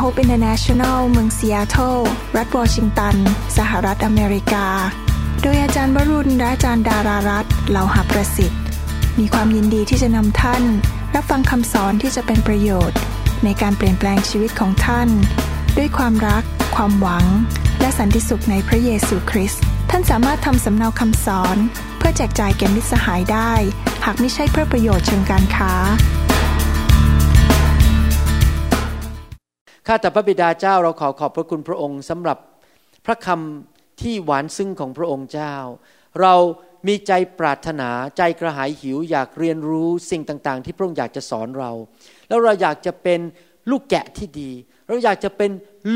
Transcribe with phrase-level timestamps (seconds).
[0.00, 1.96] Hope International เมืองซีแอตเทิล
[2.36, 3.16] รัฐวอชิงตัน
[3.58, 4.66] สหรัฐอเมริกา
[5.42, 8.60] โดยอาจารย์วรุณและอาจารย์ดารารัตน์เหล่าหาประสิทธิ์
[9.18, 10.62] มีความยินดีที่จะนำท่าน
[11.14, 12.98] รับฟังคำสอนที่จะเป็นประโยชน์
[13.44, 15.08] ในการเปลี่ยนแปลงชีวิตของท่าน
[15.76, 16.42] ด้วยความรัก
[16.76, 17.24] ความหวัง
[17.80, 21.56] และสันติสุขในพระเยซูคริสต์ท่านสามารถทำสำเนาคำสอน
[21.98, 23.52] เพื่อแจกจ่ายแก่มิตรสหายได้
[24.04, 25.72] หากไม่ใช่เพื่อประโยชน์เชิงการค้า
[29.86, 32.38] ข้าแต่พระบิดาเจ้าเราขอขอบพระคุณพระองค์สำหรับ
[33.06, 35.54] พระคำที่หวานซึ้งของพระองค์เจ้า
[36.20, 36.34] เรา
[36.86, 41.70] มีใจปรารถนาใจกระหายหิวอยากเรียนรู้สิ่งต่างๆ ที่พระองค์อยากจะสอนเรา
[42.28, 43.20] แล้วเราอยากจะเป็น
[43.70, 44.50] ลูกแกะที่ดี
[44.86, 45.50] เราอยากจะเป็น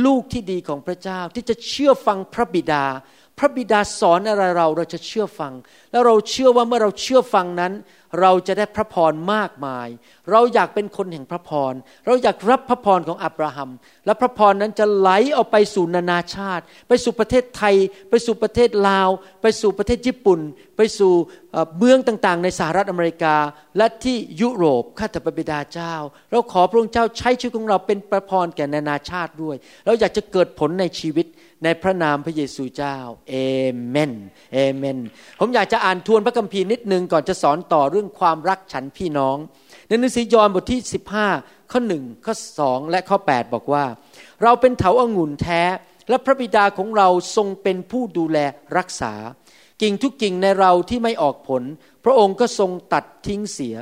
[0.04, 2.84] ลูกที่ดีของพระเจ้า ที่จะเชื่อฟังพระบิดา
[3.38, 5.52] พระบิดาสอนอะไรเราเราจะเชื่อฟัง
[5.90, 7.72] แล้วเราเชื่อว่าเมื่อเราเชื่อฟังนั้น
[8.20, 9.88] เราจะได้พระพรมากมาย
[10.30, 11.74] เราอยากเป็นคนแห่งพระพร
[12.06, 13.70] เราอยากรับพระพรของอับราฮัม
[14.06, 17.74] และพระพรนั้นจะไหลออกไปสู่นานาชาติ ไปสู่ประเทศไทย
[18.10, 19.08] ไปสู่ประเทศลาว
[19.42, 20.40] ไปสู่ประเทศญี่ปุ่น
[20.76, 21.12] ไปสู่
[21.78, 23.36] เมืองต่างๆ ในสหรัฐอเมริกา
[23.76, 25.94] และที่ยุโรปข้าแต่พระบิดาเจ้า
[26.30, 31.26] เราขอพระองค์เจ้าใช้ชีวิตของเราเป็นประพรแก่นานาชาติด้วย เราอยากจะเกิดผลในชีวิต
[31.64, 32.96] ในพระนามพระเยซูเจ้า
[33.30, 33.34] เอ
[33.88, 34.12] เมน
[34.52, 34.98] เอเมน
[35.40, 39.36] ผมอยากจะอ่านทวนพระคัมภีร์นิดนึงก่อนจะสอนต่อเรื่องความรักฉันพี่น้อง
[39.88, 40.80] ในหนังสือยอห์นบทที่
[41.26, 43.84] 15 ข้อ 1 ข้อ 2 และข้อ 8 บอกว่า
[44.42, 45.62] เราเป็นเถาอางุ่นแท้
[46.08, 48.38] และพระบิดาของเราทรงเป็นผู้ดูแล
[48.76, 49.14] รักษา
[49.82, 51.62] กิ่งทุกกิ่งในเราที่ไม่ออกผล
[52.04, 53.76] พระองค์ก็ทรงตัดทิ้งเสีย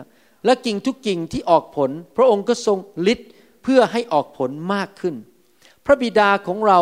[0.45, 3.21] และกิ่งทุกกิ่งที่ออกผล พระองค์ก็ทรงลิด
[3.63, 5.15] เพื่อให้ออกผลมากขึ้น
[5.87, 6.79] พระบิดาของเรา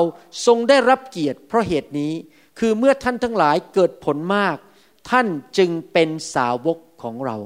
[0.46, 2.12] ทรงได้รับเกียรติเพราะเหตุนี้
[2.58, 4.56] คือเมื่อท่านทั้งหลายเกิดผลมาก
[5.10, 5.26] ท่าน
[5.58, 7.36] จึงเป็นสาวกของเรา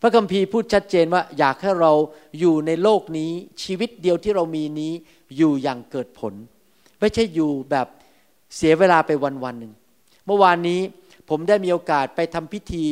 [0.00, 1.92] พระคัมภีร์พูดชัดเจนว่าอยากให้เรา
[2.38, 3.30] อยู่ในโลกนี้
[3.62, 4.92] ชีวิตเดียวที่เรามีนี้
[5.36, 6.34] อยู่อย่างเกิดผล
[7.00, 7.86] ไม่ใช่อยู่แบบ
[8.56, 9.72] เสียเวลาไปวันวันหนึ่ง
[10.26, 10.80] เมื่อวานนี้
[11.28, 12.84] ผมได้มีโอกาสไปทำพิธี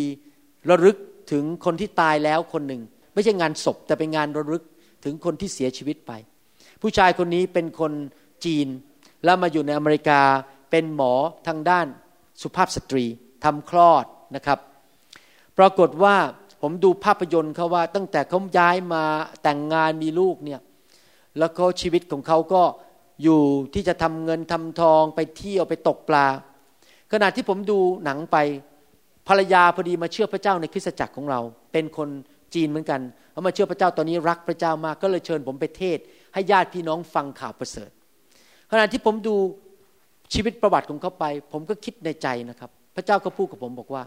[0.70, 0.96] ระลึก
[1.32, 2.82] ถึงคนที่ตายแล้วคนหนึ่ง
[3.14, 4.64] ไม่ใช่งานศพแต่เป็นงานระลึก
[5.04, 6.12] ถึงคนที่เสียชีวิตไป
[6.82, 7.92] ผู้ชายคนนี้เป็นคน
[8.44, 8.68] จีน
[9.24, 10.20] แล้วมาอยู่ในอเมริกา
[10.70, 11.12] เป็นหมอ
[11.46, 11.86] ทางด้าน
[12.42, 13.04] สุภาพสตรี
[13.44, 14.04] ทำคลอด
[14.36, 14.58] นะครับ
[15.58, 16.16] ปรากฏว่า
[16.62, 19.04] ผมดูภาพยนตร์เขาว่าตั้งแต่เขาย้ายมา
[19.42, 20.60] แต่งงานมีลูกเนี่ย
[21.38, 22.62] แล้วก็ชีวิตของเขาก็
[23.22, 23.40] อยู่
[23.74, 26.26] ที่จะทำเงินทำทองไปเที่ยวไปตกปลา
[27.12, 28.36] ขณะที่ผมดูหนังไป
[29.28, 31.40] ภรรยาพอดีมาเชื่อพระเจ้าในคริสตจักรของเรา
[31.72, 32.08] เป็นคน
[32.54, 33.00] จีนเหมือนกัน
[33.32, 35.98] เขามาเชื่อพระเจ้าตอนนี้รักพระเจ้ามากก็เลยเชิญผมไปเทศ
[36.34, 37.90] ให้ญาติพี่น้องฟังข่าวประเสริฐ
[38.70, 39.34] ขณะที่ผมดู
[40.34, 44.02] ชีวิตประวัติของเขาไป ผมก็คิดในใจนะครับ พระเจ้าก็พูดกับผมบอกว่า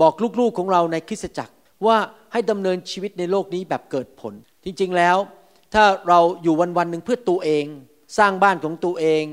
[0.00, 1.54] บอกลูกๆของเราในคริสตจักร
[1.86, 1.96] ว่า
[2.32, 4.34] ให้ดำเนินชีวิตในโลกนี้แบบเกิดผล
[4.64, 5.16] จริงๆแล้ว
[5.74, 7.64] ถ้าเราอยู่วันๆหนึ่งเพื่อตัวเอง
[8.18, 9.24] สร้างบ้านของตัวเอง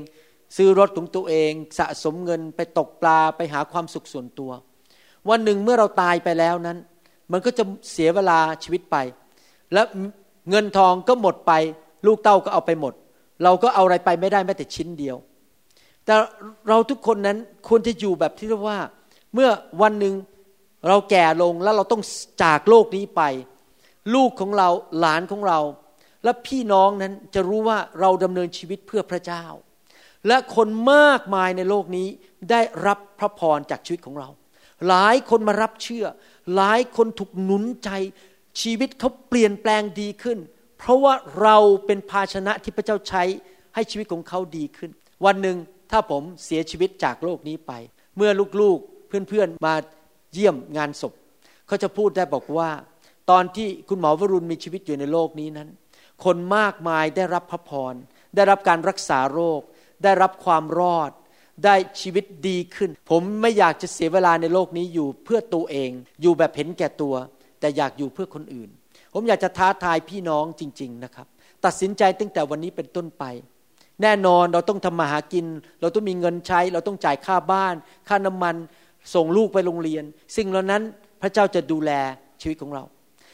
[0.56, 4.50] ซื้อรถของตัวเอง สะสมเงินไปตกปลาไปหาความสุขส่วนตัว
[5.28, 6.78] วันหนึ่งเมื่อเราตายไปแล้วนั้น
[7.32, 8.96] มันก็จะเสียเวลาชีวิตไป
[9.72, 9.82] และ
[10.50, 11.52] เงินทองก็หมดไป
[12.06, 12.94] ลูกเต้าก็เอาไปหมด
[13.44, 15.16] เราก็เอาอะไรไปไม่ได้แม้แต่ชิ้นเดียว
[16.04, 16.14] แต่
[16.68, 17.38] เราทุกคนนั้น
[17.68, 18.78] ควรจะอยู่แบบที่เรียกว่า
[19.34, 19.48] เมื่อ
[19.82, 20.14] วันหนึ่ง
[20.88, 22.02] เราแก่ลงแล้วเราต้อง
[22.42, 23.22] จากโลกนี้ไป
[24.14, 24.68] ลูกของเรา
[24.98, 25.60] หลานของเรา
[26.24, 29.44] และพี่น้องนั้นจะรู้ว่าเราดำเนินชีวิตเพื่อพระเจ้า
[30.26, 32.08] และคนมากมายในโลกนี้
[32.50, 34.28] ได้รับพระพรจากชีวิตของเรา
[34.88, 36.06] หลายคนมารับเชื่อ
[36.56, 37.90] หลายคนถูกหนุนใจ
[38.60, 40.38] ชีวิตเขาเปลี่ยนแปลงดีขึ้น
[40.80, 43.22] เพราะว่าเราเป็นภาชนะที่พระเจ้าใช้
[43.74, 44.90] ให้ชีวิตของเขาดีขึ้น
[45.24, 45.56] วันหนึ่ง
[45.90, 47.72] ถ้าผมเสียชีวิตจากโลกนี้ไป
[48.16, 48.30] เมื่อ
[48.60, 49.74] ลูกๆเพื่อนๆมา
[50.32, 51.12] เยี่ยมงานศพ
[51.66, 52.70] เขาจะพูดได้บอกว่า
[53.30, 55.68] ตอนที่คุณหมอวรุณมีชีวิตอยู่ในโลกนี้นั้น
[56.24, 57.94] คนมากมายได้รับพระพร
[58.34, 59.60] ได้รับการรักษาโรค
[60.04, 61.10] ได้รับความรอด
[61.64, 65.90] ได้ชีวิตดีขึ้น ผมไม่อยากจะเสียเวลาในโลกนี้อยู่เพื่อตัวเอง
[66.22, 67.14] อยู่แบบเห็นแก่ตัว
[67.60, 68.70] แต่อยากอยู่เพื่อคนอื่น
[69.12, 71.26] ผมอยากจะท้าทายพี่น้องจริง ๆนะครับ
[71.64, 73.24] ตัดสินใจตั้งแต่วันนี้เป็นต้นไป
[74.02, 75.46] แน่นอนเราต้องทำมาหากิน
[75.80, 77.74] เราต้องมีเงินใช้ เราต้องจ่ายค่าบ้าน
[78.08, 78.56] ค่าน้ำมัน
[79.14, 80.04] ส่งลูกไปโรงเรียน
[80.36, 80.82] สิ่งเหล่านั้น
[81.22, 81.90] พระเจ้าจะดูแล
[82.40, 82.84] ชีวิตของเรา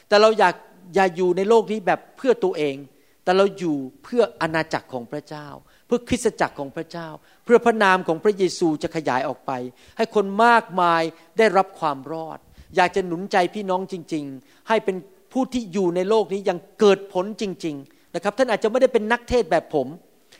[0.07, 0.55] แต่เราอยาก
[0.95, 2.75] อย่าอยู่ในโลกนี้แบบเพื่อตัวเอง
[3.23, 5.47] แต่เราอยู่เพื่ออาณาจักรของพระเจ้า
[5.87, 7.07] เพื่อคริสตจักรของพระเจ้า
[7.45, 9.51] เพื่อพระนามของพระเยซูจะขยายออกไป
[9.97, 11.03] ให้คนมากมาย
[11.37, 12.39] ได้รับความรอด
[12.75, 14.95] อยากจะหนุนใจพี่น้องจริง ๆ ให้เป็น
[15.31, 19.87] ผู้ที่อยู่ในโลกนี้ยังเกิดผลจริง ๆนะครับ ท่านอาจจะไม่ได้เป็นนักเทศแบบผม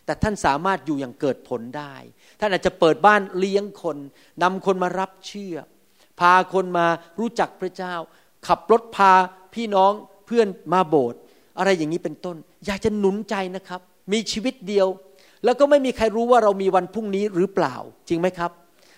[0.05, 1.95] แต่ท่านสามารถอยู่อย่างเกิดผลได้
[2.39, 3.97] ท่านอาจจะเปิดบ้านเลี้ยงคน
[4.43, 5.55] นำคนมารับเชื่อ
[6.19, 6.87] พาคนมา
[7.19, 7.95] รู้จักพระเจ้า
[8.47, 9.11] ขับรถพา
[9.53, 9.91] พี่น้อง
[10.25, 11.19] เพื่อนมาโบสถ์
[11.57, 12.35] อะไรอย่างนี้เป็นต้น
[12.65, 13.81] อยากจะหนุนใจนะครับ
[14.13, 14.87] มีชีวิตเดียว
[15.43, 17.75] แล้วก็ไม่มีใครรู้ว่าเรามีวันพรุ่งนี้หรือเปล่า
[18.07, 18.51] จริงไหมครับ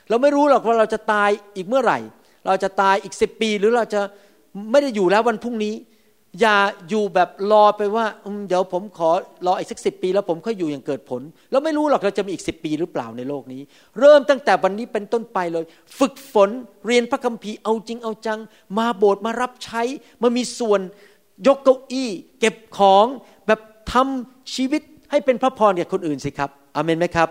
[0.10, 2.00] เราไม่รู้หรอกว่าเราจะตายอีกเมื่อไหร่
[2.46, 4.02] เราจะตายอีกสิบปีหรือเราจะ
[4.72, 5.76] ไม่ได้อยู่แล้ววันพรุ่งนี้
[6.42, 6.58] อย่า
[6.90, 8.06] อยู่แบบรอไปว่า
[8.48, 9.10] เดี๋ยวผมขอ
[9.46, 13.62] รออีกสักสิปี แล้วผมค่อยอยู่อย่างเกิดผล แล้วไม่รู้หรอกเราจะมีอีกสิปีหรือเปล่าในโลกนี้
[14.00, 15.66] เริ่มตั้งแต่วันนี้เป็นต้นไปเลย
[16.00, 16.50] ฝึกฝน
[16.86, 18.40] เรียนพระคัมภีร์เอาจริงเอาจัง
[18.78, 19.82] มาโบสถ์มารับใช้
[20.22, 20.82] มามีส่วน
[21.48, 22.10] ยกเก้าอี้
[22.40, 23.06] เก็บของ
[23.48, 23.60] แบบ
[23.92, 24.82] ทำชีวิต
[25.12, 27.30] ให้เป็นพระพรแก่คนอื่นสิครับอเมนไหมครับ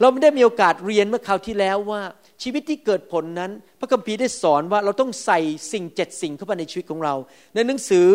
[0.00, 2.02] เราไม่ได้มีโอกาสเรียนเมื่อคราวที่แล้วว่า
[2.42, 3.50] ชีวิตที่เกิดผลนั้น
[3.80, 5.40] พระคัมภีร์ได้สอนว่าเราต้องใส่
[5.72, 7.14] สิ่งเจ็ดสิ่งเข้าไปในชีวิตของเรา
[7.54, 8.06] ในหนังสือ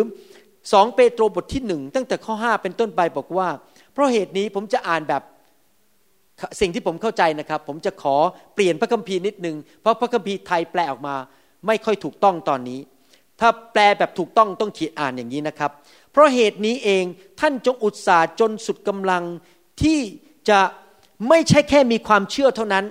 [0.72, 3.48] สองเปโตรบทที่หนึ่งตั้งแต่ข้อห้าเป็นต้นไปบอกว่า
[3.92, 5.22] เพราะเหตุนี้ผมจะอ่านแบบ
[6.60, 8.16] สิ่งที่ผมเข้าใจนะครับ ผมจะขอ
[8.54, 11.16] เปลี่ยนพระคัมภีร์นิดนึงเพราะพระคัมภีร์ไทยแปลออกมา
[11.66, 12.80] ไม่ค่อยถูกต้องตอนนี้
[13.40, 15.70] ถ้าแปลแบบถูกต้องต้องขียนอ่านอย่างนี้นะครับ
[16.12, 17.04] เพราะเหตุนี้เอง
[17.40, 19.24] ท่านจงอุตส่าห์จนสุดกำลัง
[19.82, 19.98] ที่
[20.48, 20.60] จะ
[21.28, 22.84] ไม่ใช่แค่มีความเชื่อเท่านั้น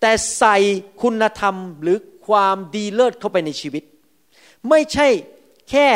[0.00, 0.56] แต่ใส่
[1.02, 3.82] คุณธรรมหรือความดีเลิศเข้าไปในชีวิต
[4.68, 5.08] ไม่ใช่
[5.70, 5.88] แค่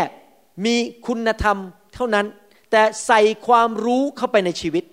[0.65, 0.77] มี
[1.07, 1.59] คุณธรรม
[1.95, 2.27] เท่านั้น
[2.71, 4.85] แต่ใส่ความรู้เข้าไปในชีวิต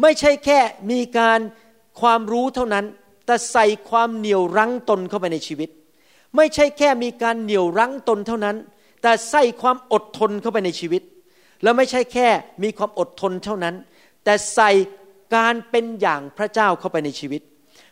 [0.00, 0.58] ไม่ใช่แค่
[0.90, 1.40] มีการ
[2.00, 2.84] ความรู้เท่านั้น
[3.26, 5.68] แต่ใส่ความเหนี่ยวรั้งตนเข้าไปในชีวิต
[6.36, 8.56] ไม่ใช่แค่มีการเหนี่ยวรั้งตนเท่านั้น
[9.02, 11.02] แต่ใส่ความอดทนเข้าไปในชีวิต
[11.62, 12.28] แล้วไม่ใช่แค่
[12.62, 13.74] มีความอดทนเท่านั้น
[14.24, 14.70] แต่ใส่
[15.36, 17.42] การเป็นอย่างพระเจ้าเข้าไปในชีวิต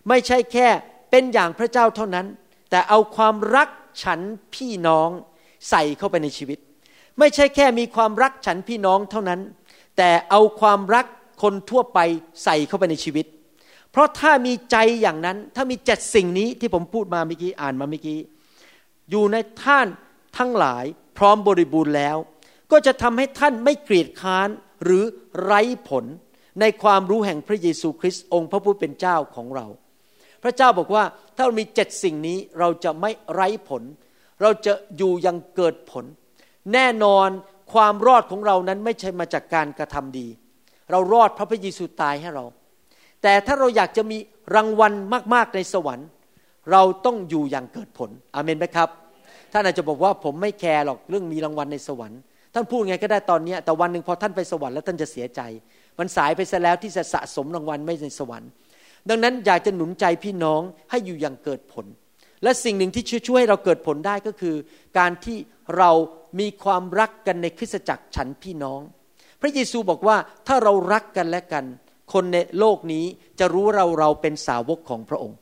[0.08, 0.68] ไม่ใช่แค่
[1.10, 2.26] เป็นอย่างพระเจ้าเท่านั้น
[2.70, 3.68] แต่เอาความรัก
[4.02, 4.20] ฉัน
[4.54, 5.10] พี่น้อง
[5.70, 6.58] ใส่เข้าไปในชีวิต
[7.18, 9.40] ไม่ใช่แค่มีความรักฉันพี่น้องเท่านั้น
[9.96, 11.06] แต่เอาความรัก
[11.42, 11.98] คนทั่วไป
[12.44, 13.26] ใส่เข้าไปในชีวิต
[13.90, 18.18] เพราะถ้ามีใจอย่างนั้น ถ้ามีเจ็ดสิ่งนี้ที่ผมพูดมาเมื่อกี้อ่านมาเมื่อกี้
[19.10, 19.86] อยู่ในท่าน
[20.38, 20.84] ทั้งหลาย
[21.18, 22.16] พร้อมบริบูรณ์แล้ว
[22.72, 24.48] ก็จะทำให้ท่านไม่เกลียดค้าน
[24.84, 25.04] หรือ
[25.42, 26.04] ไร้ผล
[26.60, 29.66] ในความรู้แห่งพระเยซูคริสต์องค์พระผู้เป็นเจ้าของเรา
[30.42, 31.04] พระเจ้าบอกว่า
[31.36, 33.82] ถ้าเรามีเจ็ดสิ่งนี้เราจะไม่ไร้ผล
[34.42, 36.04] เราจะอยู่ยังเกิดผล
[36.72, 37.28] แน่นอน
[37.72, 40.26] ความรอดของเรานั้นไม่ใช่มาจากการกระทำดี
[40.90, 42.44] เรารอดพระพระเยซูตายให้เรา
[43.22, 44.18] แต่ถ้าเราอยากจะมี
[44.54, 44.92] รางวัล
[45.34, 46.08] มาก ๆ ในสวรรค์
[46.72, 48.88] เราต้องอยู่อย่างเกิดผลอเมนไหมครับ
[49.52, 52.20] ท่านอาจจะบอกว่าผมไม่แคร์หรอกเรื่องมีรางวัลในสวรรค์
[52.54, 55.40] ท่านพูดไงก็ได้ตอนนี้แต่วันหนึ่งพอท่านไปสวรรค์แล้วท่านจะเสียใจ
[55.98, 58.50] มันสายไปซะแล้วที่จะสะสมรางวัลไม่ในสวรรค์
[59.08, 60.60] ดังนั้นอยากจะหนุนใจพี่น้อง
[60.90, 61.86] ให้อยู่อย่างเกิดผล
[62.42, 64.56] และสิ่งหนึ่งที่ช่วยให้เราเกิดผลได้ก็คือ
[64.98, 65.36] การที่
[65.76, 65.90] เรา
[66.40, 68.80] มีความรักกันในคริสตจักรฉันพี่น้อง
[69.40, 70.16] พระเยซูบอกว่า
[70.46, 71.64] ถ้าเรารักกันและกัน
[72.12, 73.04] คนในโลกนี้
[73.38, 75.38] จะรู้เราเราเป็นสาวกของพระองค์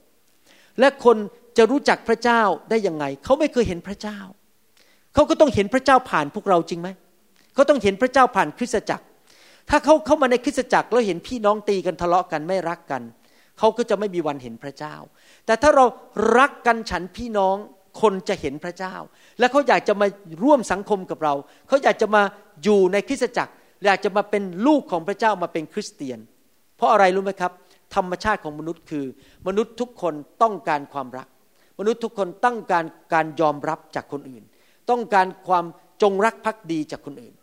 [0.80, 1.16] และคน
[1.56, 4.18] จะรู้จักพระเจ้าได้ยังไง เขาไม่เคยเห็นพระเจ้า
[5.14, 6.88] เขาก็ต้องเห็นพระเจ้าผ่านพวกเราจริงไหม
[7.54, 9.04] เขาต้องเห็นพระเจ้าผ่านคริสตจักร
[9.70, 13.02] ถ้าเขาเข้ามาในคริสตจักรแล้วเห็นพี่น้องตีกันทะเลาะกันไม่รักกัน
[13.58, 14.94] เขาก็จะไม่มีวันเห็นพระเจ้า
[15.46, 15.84] แต่ถ้าเรา
[16.38, 17.56] รักกันฉันพี่น้อง
[18.00, 18.94] คนจะเห็นพระเจ้า
[19.38, 20.06] และเขาอยากจะมา
[20.44, 21.34] ร่วมสังคมกับเรา
[21.68, 22.22] เขาอยากจะมา
[22.64, 23.52] อยู่ในคริสตจักร
[23.84, 26.18] อยากจะมาเป็นลูกของพระเจ้ามาเป็นคริสเตียน
[26.76, 27.52] เพราะอะไรรู้ไหมครับ
[27.94, 29.06] ธรรมชาติของมนุษย์คือ
[29.46, 31.28] มนุษย์ทุกคนต้องการความรัก
[31.78, 32.84] มนุษย์ทุกคนต้องการ
[33.14, 34.42] การยอมรับจากคนอื่น
[34.90, 35.64] ต้องการความ
[36.02, 37.34] จงรักภักดีจากคนอื่น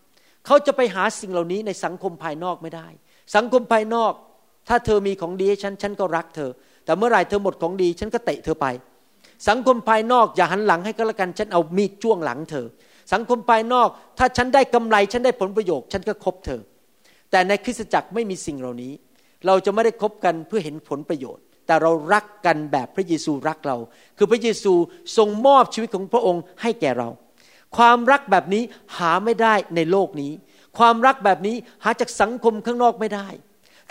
[0.45, 2.87] เขาจะไปหาสิ่งเหล่านี้ในสังคมภายนอกไม่ได้
[3.35, 4.13] สังคมภายนอก
[4.67, 6.49] ถ้าเธอมีของดีให้ฉันฉันก็รักเธอ
[6.85, 8.65] แต่เมื่อไหร่เธอหมดของดี ฉันก็เตะเธอไป
[9.47, 12.65] สังคมภายนอกอย่าหันหลังให้ก็แล้วกัน ฉันเอามีดจ้วงหลังเธอ
[13.13, 16.61] สังคมภายนอก ถ้าฉันได้กำไร ฉันได้ผลประโยชน์ฉันก็คบเธอ
[17.31, 18.93] แต่ในคริสตจักรไม่มีสิ่งเหล่านี้
[19.45, 23.77] เราจะไม่ได้คบกันเพื่อเห็นผลประโยชน์ แต่เรารักกันแบบพระเยซูรักเรา
[24.17, 24.73] คือพระเยซู
[25.17, 27.09] ทรงมอบชีวิตของพระองค์ให้แก่เรา
[27.77, 28.63] ความรักแบบนี้
[28.97, 30.31] หาไม่ได้ในโลกนี้
[30.77, 33.27] ความรักแบบนี้หาจากสังคมข้างนอกไม่ได้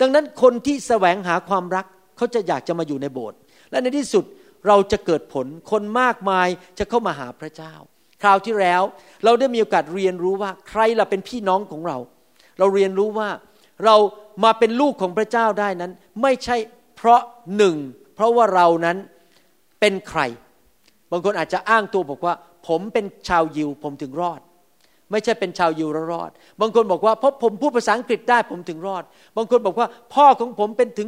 [0.01, 1.85] ดังนั้นคนที่แสวงหาความรัก
[2.17, 3.37] เขาจะอยากจะมาอยู่ในโบสถ์
[3.71, 4.25] และในที่สุด
[4.67, 6.47] เราจะเกิดผลคนมากมาย
[6.79, 7.73] จะเข้ามาหาพระเจ้า
[8.21, 8.81] คราวที่แล้ว
[9.23, 11.97] เราได้มีโอกาสเรียนรู้ว่าใครล่ะเป็นพี่น้องของเรา
[12.59, 13.29] เราเรียนรู้ว่า
[13.85, 13.95] เรา
[14.43, 16.57] มาเป็นลูกของพระเจ้าได้นั้น ไม่ใช่
[16.95, 17.21] เพราะ
[17.57, 17.75] หนึ่ง
[18.15, 18.97] เพราะว่าเรานั้น
[19.79, 20.21] เป็นใคร
[21.11, 22.33] บางคนอาจจะอ้างตัวบอกว่า
[22.67, 24.41] ผมเป็นชาวยิวผมถึงรอด
[25.11, 26.31] ไม่ใช่เป็นชาวยิวรอด
[26.61, 29.03] บางคนบอกว่าเพราะผมพูดภาษาอังกฤษได้ผมถึงรอด
[29.37, 31.07] บางคนบอกว่าพ่อของผมเป็นถึง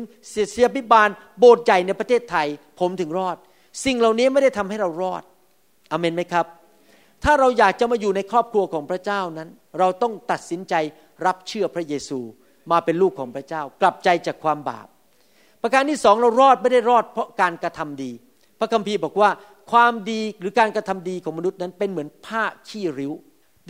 [0.51, 2.47] เสียบิบาลโบสถ์ใหญ่ในประเทศไทย
[2.79, 3.37] ผมถึงรอด
[3.85, 5.23] สิ่งเหล่านี้ไม่ได้ทำให้เรารอด
[5.91, 6.45] อเมนไหมครับ
[7.23, 9.49] ถ้าเราอยากจะมาอยู่ในครอบครัวของพระเจ้านั้น
[9.79, 10.73] เราต้องตัดสินใจ
[11.25, 12.19] รับเชื่อพระเยซู
[12.71, 14.87] มาเป็นลูกของพระเจ้า กลับใจจากความบาป
[15.61, 18.11] ประการที่สองเรารอดไม่ได้รอดเพราะการกระทำดี
[18.59, 19.29] พระคัมภีร์บอกว่า
[19.71, 23.13] ความดีหรือการกระทำดีของมนุษย์นั้นเป็นเหมือนผ้าขี้ริ้ว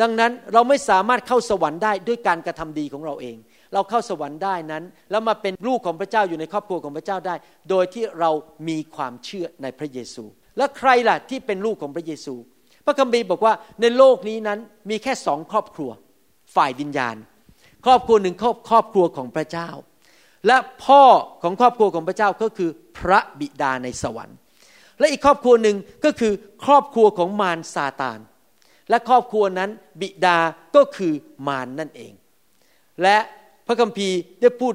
[0.01, 3.37] ดังนั้นเราไม่สามารถเข้าสวรรค์ได้ด้วยการกระทำดีของเราเอง
[3.73, 7.35] เราเข้าสวรรค์ได้นั้น แล้วมาเป็นลูกของพระเจ้าอยู่ในครอบครัวของพระเจ้าได้
[7.69, 8.31] โดยที่เรา
[8.67, 10.23] มีความเชื่อในพระเยซู
[10.57, 12.35] และใครล่ะที่เป็นลูกของพระเยซู
[12.85, 15.91] พระคัมภีร์บอกว่าในโลกนี้นั้นมีแค่สองครอบครัว
[16.55, 17.15] ฝ่ายวิญญาณ
[17.85, 19.69] ครอบครัวหนึ่งครอบครอบครัวของพระเจ้า
[20.47, 21.03] และพ่อ
[21.43, 24.37] ของครอบครัวของพระเจ้าก็คือพระบิดาในสวรรค์
[24.99, 25.75] และอีกครอบครัวหนึ่ง
[26.05, 26.33] ก็คือ
[26.65, 28.19] ครอบครัวของมารซาตาน
[28.89, 29.69] และครอบครัวนั้น
[30.01, 30.37] บิดา
[30.75, 31.13] ก็คือ
[31.47, 32.13] มารนนั่นเอง
[33.01, 33.17] และ
[33.67, 34.73] พระคัมภีร์ได้พูด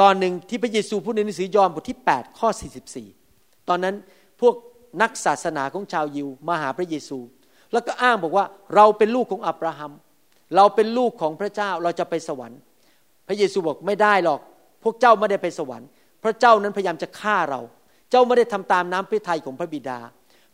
[0.00, 2.48] ตอนหนึ่งที่พระเยซูพูดในหนังสือยอห์นบทที่ 8 ข้อ
[3.08, 3.94] 44 ตอนนั้น
[4.40, 4.54] พวก
[5.02, 7.18] นักศาสนาของชาวยิวมาหาพระเยซู
[7.72, 9.92] แล้วก็อ้างบอกว่าเราเป็นลูกของอับราฮัม
[10.56, 12.60] เราเป็นลูกของพระเจ้าเราจะไปสวรรค์
[13.28, 14.40] พระเยซูบอกไม่ได้หรอก
[14.82, 15.88] พวกเจ้าไม่ได้ไปสวรรค์
[16.24, 17.60] พระเจ้านั้นพยายามจะฆ่าเรา
[18.10, 19.98] เจ้าไม่ได้ทำตามน้ำพระทัยของพระบิดา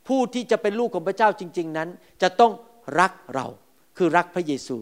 [0.08, 1.88] ผู้ที่จะเป็นลูกของพระเจ้าจริง ๆ นั้น
[2.22, 2.52] จะต้อง
[2.98, 3.46] รักเรา
[3.96, 4.76] คือรักพระเยซู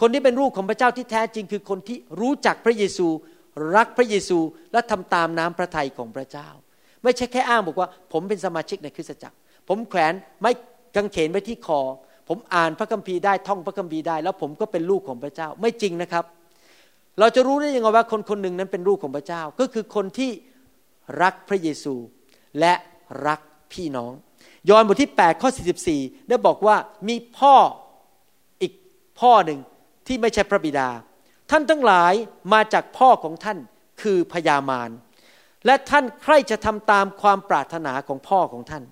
[0.00, 3.06] คนที่เป็นลูกของพระเจ้าที่แท้จริง คือคนที่รู้จักพระเยซู
[3.76, 4.38] รักพระเยซู
[4.72, 6.48] และทำตามน้ำพระทัยของพระเจ้า
[7.02, 9.36] ไม่ใช่แค่อ้างบอกว่า ผมเป็นสมาชิกในคริสตจักร
[9.68, 10.50] ผมแขวนไม้
[10.96, 11.80] กางเขนไว้ที่คอ
[12.28, 16.24] ผมอ่านพระคัมภีร์ได้ท่องพระคัมภีร์ได้ แล้วผมก็เป็นลูกของพระเจ้าไม่จริงนะครับ
[17.18, 20.30] เราจะรู้ได้ยังไงว่าคนคนหนึ่งนั้นเป็นลูกของพระเจ้า ก็คือคนที่
[21.22, 21.94] รักพระเยซู
[22.60, 22.74] และ
[23.26, 23.40] รัก
[23.72, 24.12] พี่น้อง
[24.70, 25.50] ยอห์นบทที่8ข้อ
[25.90, 26.76] 44 ได้บอกว่า
[27.08, 27.54] มีพ่อ
[28.62, 28.72] อีก
[29.20, 29.58] พ่อหนึ่ง
[30.06, 30.88] ที่ไม่ใช่พระบิดา
[31.50, 32.12] ท่านทั้งหลาย
[32.52, 33.58] มาจากพ่อของท่าน
[34.02, 34.90] คือพญามาร
[35.66, 38.84] และท่านใครจะทำตามความปรารถนาของพ่อของท่าน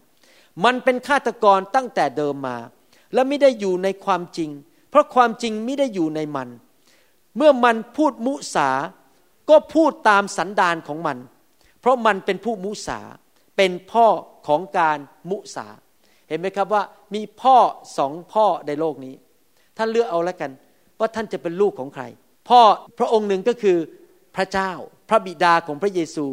[0.65, 2.57] มันเป็นฆาตกรตั้งแต่เดิมมา
[3.15, 4.51] และไม่ได้อยู่ในความจริง
[4.91, 6.49] เพราะความจริงไม่ได้อยู่ในมัน
[7.37, 8.71] เมื่อมันพูดมุสา
[9.51, 11.19] ก็พูดตามสันดานของมัน
[11.81, 13.01] เพราะมันเป็นผู้มุสา
[13.57, 14.07] เป็นพ่อ
[14.47, 14.99] ของการ
[15.31, 15.67] มุสา
[16.29, 16.83] เห็นไหมครับว่า
[17.15, 17.57] มีพ่อ
[17.99, 19.15] สองพ่อในโลกนี้
[19.77, 20.51] ท่านเลือกเอาแล้วกัน
[20.99, 22.05] ว่าท่านจะเป็นลูกของใคร
[22.49, 22.61] พ่อ
[22.99, 23.79] พระองค์หนึ่งก็คือ
[24.37, 24.73] พระเจ้า
[25.09, 26.27] พระบิดาของพระเยซู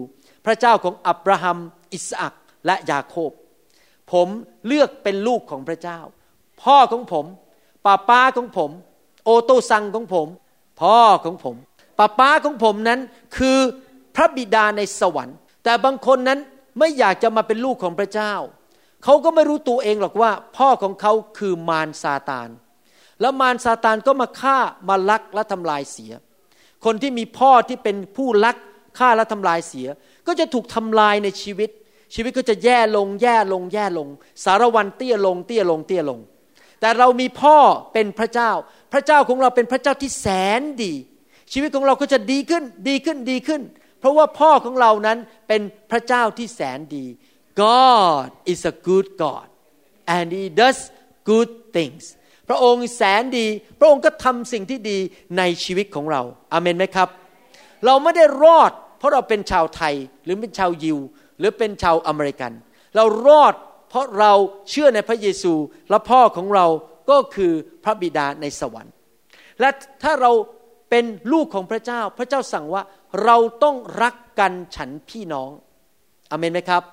[0.45, 1.57] พระเจ้าของอับราฮัม
[1.93, 2.33] อิสอัก
[2.65, 3.31] และยาโคบ
[4.11, 4.27] ผม
[4.67, 5.99] เลือกเป็นลูกของพระเจ้า
[6.63, 7.25] พ่อของผม
[7.85, 8.71] ป้าป้าของผม
[9.25, 10.27] โอโตซังของผม
[10.81, 11.55] พ่อของผม
[11.97, 12.99] ป้าป้าของผมนั้น
[13.37, 13.57] คือ
[14.15, 16.39] พระบิดาในสวรรค์ แต่บางคนนั้น
[16.79, 18.33] ไม่อยากจะมาเป็นลูกของพระเจ้า
[19.03, 22.49] เขาก็ไม่รู้ตัวเองหรอกว่า พ่อของเขาคือมารซาตาน
[23.21, 24.57] แล้วมารซาตานก็มาฆ่า
[24.89, 26.11] มาลักและทำลายเสีย
[26.85, 28.57] คนที่มีพ่อที่เป็นผู้ลัก
[28.99, 29.87] ฆ่าและทำลายเสีย
[30.27, 31.69] ก็จะถูกทำลายในชีวิต
[32.15, 34.07] ชีวิตก็จะแย่ลงแย่ลงแย่ลง
[34.43, 36.19] สารวันเตี้ยลงเตี้ยลงเตี้ยลง
[36.79, 37.57] แต่เรามีพ่อ
[37.93, 38.51] เป็นพระเจ้า
[38.93, 40.27] พระเจ้าของเราเป็นพระเจ้าที่แส
[40.59, 40.93] นดี
[41.53, 43.61] ชีวิตของเราก็จะดีขึ้นดีขึ้นดีขึ้น
[43.99, 47.05] เพราะว่าพ่อของเรานั้นเป็นพระเจ้าที่แสนดี
[47.61, 49.47] God is a good God
[50.15, 50.79] and He does
[51.29, 52.03] good things
[52.49, 53.47] พระองค์แสนดี
[53.79, 54.97] พระองค์ก็ทำสิ่งที่ดี
[55.37, 56.21] ในชีวิตของเรา
[56.53, 57.09] อาเมนไหมครับ
[57.85, 60.97] เราไม่ได้รอด เพราะเราเป็นชาวไทยหรือเป็นชาวยิว
[61.39, 62.51] หรือเป็นชาวอเมริกัน
[62.95, 63.53] เรารอด
[63.89, 64.33] เพราะเรา
[64.69, 65.53] เชื่อในพระเยซู
[65.89, 66.65] และพ่อของเรา
[67.09, 67.53] ก็คือ
[67.83, 68.93] พระบิดาในสวรรค์
[69.59, 69.69] และ
[70.03, 70.31] ถ้าเรา
[70.89, 72.83] เป็นลูกของพระเจ้า พระเจ้าสั่งว่า
[73.23, 75.49] เราต้องรักกันฉันพี่น้อง
[76.31, 76.83] อเมนไหมครับ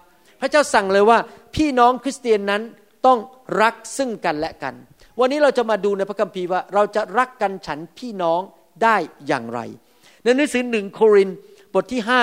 [0.41, 1.19] พระเจ้าสั่งเลยว่า
[1.55, 2.63] พี่น้องคริสเตียนนั้น
[3.07, 3.19] ต้อง
[3.63, 4.75] รักซึ่งกันและกัน
[5.21, 8.41] วันนี้เราจะมาดูในพระคัมภีร์ว่าเราจะรักกันฉันพี่น้อง
[8.83, 9.61] ได้อย่างไร
[10.23, 11.31] ในหนังสือหนึ่งโคริน
[11.75, 12.23] บทที่ห้า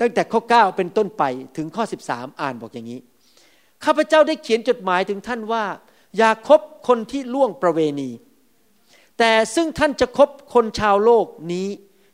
[0.00, 1.22] ตั้งแต่ข้อ 9 เป็นต้นไป
[1.56, 3.00] ถึงข้อ 13 อ่านบอกอย่างนี้
[3.84, 5.64] ข้าพเจ้าได้เขียนจดหมายถึงท่านว่า
[6.16, 8.10] อย่าคบคนที่ล่วงประเวณี
[9.18, 11.68] แต่ซึ่งท่านจะคบคนชาวโลกนี้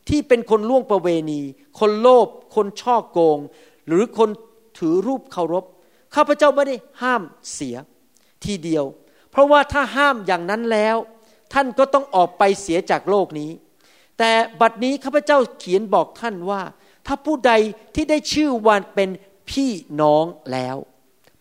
[0.09, 1.41] ที่เป็นคนล่วงประเวณี
[1.79, 3.39] คนโลภคนช่อโกง
[3.87, 4.29] หรือคน
[4.77, 5.65] ถือรูปเคารพ
[6.15, 7.21] ข้าพเจ้าไม่ได้ห้าม
[7.53, 7.75] เสีย
[8.45, 8.85] ทีเดียว
[9.31, 10.97] เพราะว่าถ้าห้ามอย่างนั้นแล้ว
[11.53, 13.51] ท่านก็ต้องออกไปเสียจากโลกนี้
[14.19, 14.31] แต่
[14.61, 16.61] บัดนี้ข้าพเจ้าเขียนบอกท่านว่า
[17.07, 17.51] ถ้าผู้ใด
[17.95, 19.09] ที่ได้ชื่อวันเป็น
[19.49, 19.69] พี่
[20.01, 20.77] น้องแล้ว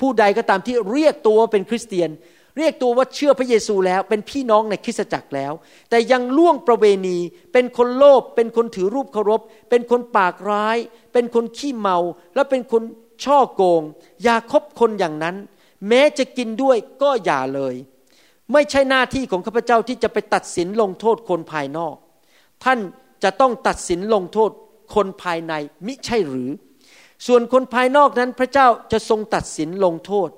[0.00, 2.10] ผู้ใดก็ตามที่เรียกตัวเป็นคริสเตียน
[2.58, 5.52] เรียกตัวว่าเชื่อพระเยซูแล้ว เป็นพี่น้องในคริสตจักรแล้ว
[5.90, 7.18] แต่ยังล่วงประเวณี
[7.52, 10.76] เป็นคนโลภเป็นคนถือรูปเคารพ เป็นคนปากร้าย
[11.12, 11.98] เป็นคนขี้เมา
[12.34, 12.82] และเป็นคน
[13.24, 13.82] ช่อโกง
[14.22, 15.36] อย่าคบคนอย่างนั้น
[15.88, 17.74] แม้จะกินด้วยก็อย่าเลย
[18.52, 21.96] ไม่ใช่หน้าที่ของข้าพเจ้าที่จะไปตัดสินลงโทษคนภายนอก
[22.64, 22.78] ท่าน
[23.24, 24.50] จะต้องตัดสินลงโทษ
[24.94, 25.52] คนภายใน
[25.86, 26.50] มิใช่หรือ
[27.26, 30.28] ส่วนคนภายนอกนั้นพระเจ้าจะทรงตัดสินลงโทษ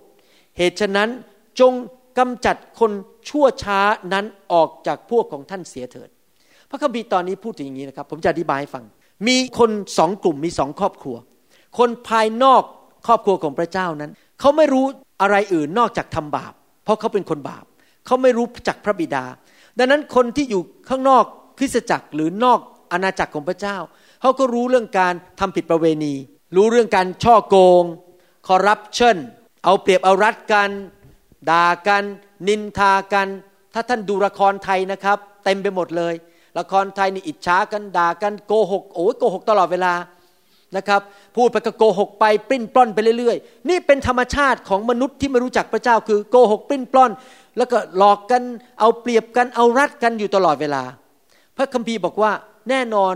[0.56, 1.11] เหตุฉะนั้น
[1.61, 1.73] จง
[2.18, 2.92] กำจัดคน
[3.28, 3.80] ชั่วช้า
[4.12, 6.08] นั้นออกจากพวกของท่านเสียเถิด
[6.70, 8.85] พระคัมภีร์ตอนนี้พูดถึงอย่างนี้นะครับ ผมจะอธิบายให้ฟัง
[9.28, 11.16] มีคนสองกลุ่มมีสองครอบครัว
[11.78, 12.62] คนภายนอก
[13.06, 14.85] ครอบครัวของพระเจ้านั้น เขาไม่รู้
[15.23, 16.52] อะไรอื่นนอกจากทำบาป
[16.85, 17.64] เพราะเขาเป็นคนบาป
[18.06, 19.25] เขาไม่รู้จักพระบิดา
[19.78, 21.25] ดังนั้นคนที่อยู่ข้างนอก
[21.58, 22.61] คริสตจักรหรือนอก
[22.92, 23.76] อาณาจักรของพระเจ้า
[24.20, 26.14] เขาก็รู้เรื่องการทำผิดประเวณี
[26.56, 27.85] รู้เรื่องการช่อโกง
[28.49, 29.16] คอร์รัปชัน
[29.64, 30.70] เอาเปรียบเอารัดกัน
[31.50, 32.05] ด่ากัน
[32.49, 33.28] นินทากัน
[33.75, 36.14] ถ้าท่านดูละครไทยนะครับ เต็มไปหมดเลย
[36.59, 39.95] ละครไทยนี่อิจฉากันด่ากันโกหกโอ้ยโกหกตลอดเวลา
[40.76, 41.00] นะครับ
[41.37, 47.11] พูดไปก็โกหกไปปริ้นปล้อนไปเรื่อยๆ นี่เป็นธรรมชาติของมนุษย์ที่ไม่รู้จักพระเจ้า คือโกหกปริ้นปล้อน
[47.59, 48.43] แล้วก็หลอกกัน
[48.81, 50.83] เอาเปรียบกันเอารัดกันอยู่ตลอดเวลา
[51.57, 52.33] พระคัมภีร์บอกว่า
[52.71, 53.14] แน่นอน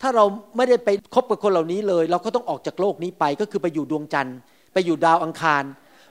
[0.00, 0.24] ถ้าเรา
[0.56, 4.36] ไม่ได้ไปคบกับคนเหล่านี้เลย เราก็ต้องออกจากโลกนี้ไปก็คือไปอยู่ดวงจันทร์
[4.72, 5.62] ไปอยู่ดาวอังคาร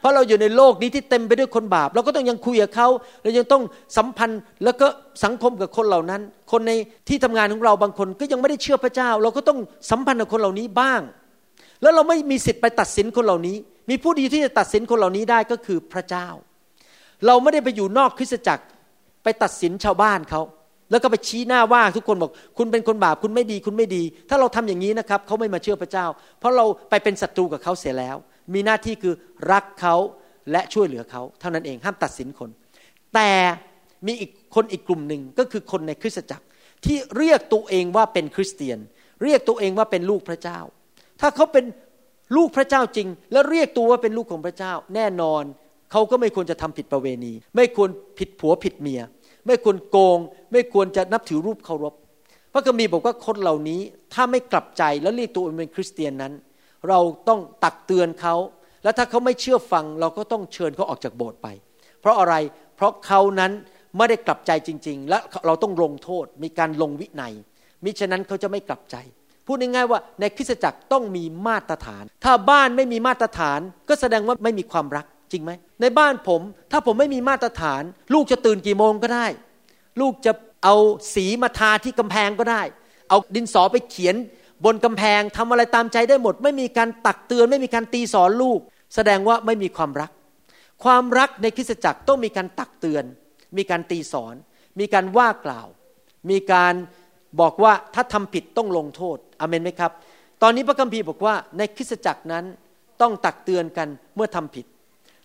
[0.04, 2.88] เพราะเราอยู่ในโลกนี้ที่เต็มไปด้วยคนบาป เราก็ต้องยังคุยกับเขา
[3.24, 3.64] เรายังต้อง
[3.98, 4.88] สัมพันธ์แล้วก็
[5.24, 6.72] สังคมกับคนเหล่านั้น คนใน
[7.08, 11.02] ที่ทำงานของเราบางคนก็ยังไม่ได้เชื่อพระเจ้า เราก็ต้องสัมพันธ์กับคนเหล่านี้บ้าง
[11.82, 13.58] แล้วเราไม่มีสิทธิ์ไปตัดสินคนเหล่านี้
[13.90, 16.28] มีผู้ดีที่จะตัดสินคนเหล่านี้ได้ก็คือพระเจ้า
[17.26, 18.64] เราไม่ได้ไปอยู่นอกคริสตจักร
[19.24, 20.42] ไปตัดสินชาวบ้านเขา
[20.92, 26.06] แล้วก็ไปชี้หน้าว่าทุกคนบอก คุณเป็นคนบาปคุณไม่ดีคุณไม่ดี ถ้าเราทำอย่างนี้นะครับเขาไม่มาเชื่อพระเจ้า
[26.40, 28.18] เพราะเราไปเป็นศัตรูกับเขาเสียแล้ว
[28.54, 29.16] มีหน้าที่คือ
[29.52, 29.96] รักเขา
[30.52, 32.50] และช่วยเหลือเขาเท่านั้นเองห้ามตัดสินคน
[33.16, 33.32] แต่
[34.08, 36.46] มีอีกคนอีกกลุ่มหนึ่งก็คือคนในคริสตจักร
[36.86, 38.80] ที่เรียกตัวเองว่าเป็นคริสเตียน
[39.24, 40.60] เรียกตัวเองว่าเป็นลูกพระเจ้า
[41.22, 41.66] ถ้าเขาเป็น
[42.36, 45.44] ลูกพระเจ้าจริง และเรียกตัวว่าเป็นลูกของพระเจ้า แน่นอน
[45.92, 49.02] เขาก็ไม่ควรจะทำผิดประเวณี ไม่ควรผิดผัวผิดเมีย
[49.46, 50.20] ไม่ควรโกง
[50.52, 51.94] ไม่ควรจะนับถือรูปเคารพ
[52.54, 53.82] พระคัมภีร์บอกว่าคนเหล่านี้
[54.14, 56.34] ถ้าไม่กลับใจแล้วเรียกตัวเองเป็นคริสเตียนนั้น
[56.90, 57.00] เรา
[57.30, 58.36] ต้องตักเตือนเขา
[58.84, 61.48] แล้วถ้าเขาไม่เชื่อฟังเราก็ต้องเชิญเขาออกจากโบสถ์ไป
[62.02, 62.36] เพราะอะไร
[62.76, 63.52] เพราะเขานั้น
[63.98, 67.34] ไม่ได้กลับใจจริง ๆ และเราต้องลงโทษมีการลงวินัย
[67.84, 68.96] มิฉะนั้นเขาจะไม่กลับใจ
[69.46, 73.60] พูดง่ายๆว่าในคริสตจักรต้องมีมาตรฐาน ถ้าบ้านไม่มีมาตรฐาน
[73.90, 77.82] ก็แสดงว่าไม่มีความรักจริงไหมในบ้านผม ถ้าผมไม่มีมาตรฐาน
[78.14, 79.28] ลูกจะตื่นกี่โมงก็ได้
[80.02, 80.32] ลูกจะ
[80.64, 80.76] เอา
[81.16, 82.62] สีมาทาที่กำแพงก็ได้
[83.10, 84.16] เอาดินสอไปเขียน
[84.66, 88.60] บนกำแพงทำอะไรตามใจได้หมด ไม่มีการตักเตือน ไม่มีการตีสอนลูก
[88.96, 90.12] แสดงว่าไม่มีความรัก
[90.84, 93.04] ความรักในคริสตจักรต้องมีการตักเตือน
[93.58, 94.36] มีการตีสอน
[94.80, 95.68] มีการว่ากล่าว
[96.30, 96.74] มีการ
[97.42, 99.92] บอกว่าถ้าทำผิดต้องลงโทษอเมนไหมครับ
[100.42, 102.46] ตอนนี้พระคัมภีร์บอกว่าในคริสตจักรนั้น
[103.02, 104.66] ต้องตักเตือนกันเมื่อทำผิด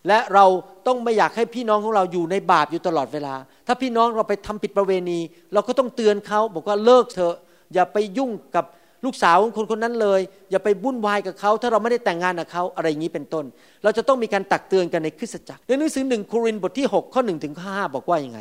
[0.09, 0.45] และเรา
[0.87, 3.35] ต้องไม่อยากให้พี่น้องของเราอยู่ในบาปอยู่ตลอดเวลา
[3.67, 5.19] ถ้าพี่น้องเราไปทำผิดประเวณี
[5.53, 7.37] เราก็ต้องเตือนเขาบอกว่าเลิกเถอะ
[7.75, 8.65] อย่าไปยุ่งกับ
[9.05, 13.45] ลูกสาวของคนคนนั้นเลย อย่าไปบุ่นวายกับเขาถ้าเราไม่ได้แต่งงานกับเขาอะไรอย่างนี้เป็นต้น
[13.85, 18.41] เราจะต้องมีการตักเตือนกันในคริสตจักรในหนังสือหนึ่งโครินบทที่ 6 ข้อหนึ่งถึงข้อห้าบอกว่ายังไง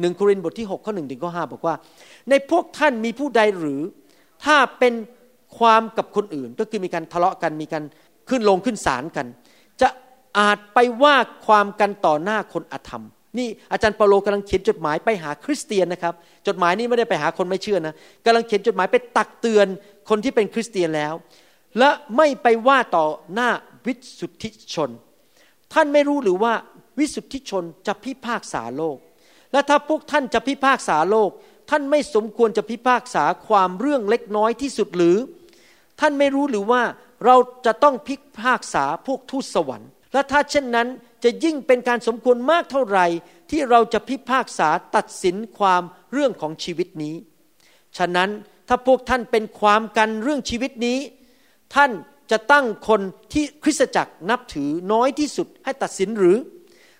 [0.00, 1.74] หนึ่งโครินบทที่ 6 ข้อหนึ่งถึงข้อห้าบอกว่า
[2.30, 3.80] ในพวกท่านมีผู้ใดหรือ
[4.44, 4.94] ถ้าเป็น
[5.58, 7.84] ความกับคนอื่น ก็คือมีการทะเลาะกันมีการ
[8.28, 9.26] ขึ้นลงขึ้นศาลกัน
[9.80, 9.88] จะ
[10.38, 13.04] อาจไปว่าความกันต่อหน้าคนอธรรม
[13.38, 16.14] นี่อาจารย์เปาโลกำลังเขียนจดหมายไปหาคริสเตียนนะครับ
[16.46, 19.66] จดหมายนี้ไม่ได้ไปหาคนไม่เชื่อนะกำลังเขียนจดหมายไปตักเตือน
[20.08, 21.14] คนที่เป็นคริสเตียนแล้ว
[21.78, 23.50] และไม่ไปว่าต่อหน้า
[23.86, 24.90] วิสุทธิชน
[25.72, 26.52] ท่านไม่รู้หรือว่า
[26.98, 28.98] วิสุทธิชนจะพิพากษาโลก
[29.52, 31.30] และถ้าพวกท่านจะพิพากษาโลก
[31.70, 35.16] ท่านไม่สมควรจะพิพากษาความเรื่องเล็กน้อยที่สุดหรือ
[36.00, 36.82] ท่านไม่รู้หรือว่า
[37.24, 37.36] เรา
[37.66, 40.88] จะต้องพิพากษาพวกทูตสวรรค์ และถ้าเช่นนั้น
[41.24, 43.06] จะยิ่งเป็นการสมควรมากเท่าไหร่
[43.50, 47.14] ที่เราจะพิพากษาตัดสินความเรื่องของชีวิตนี้
[47.98, 48.30] ฉะนั้น
[48.68, 50.98] ถ้าพวกท่านเป็นความกันเรื่องชีวิตนี้
[51.74, 51.90] ท่าน
[52.30, 53.00] จะตั้งคน
[53.32, 56.36] ที่คริสตจักรนับถือน้อยที่สุดให้ตัดสินหรือ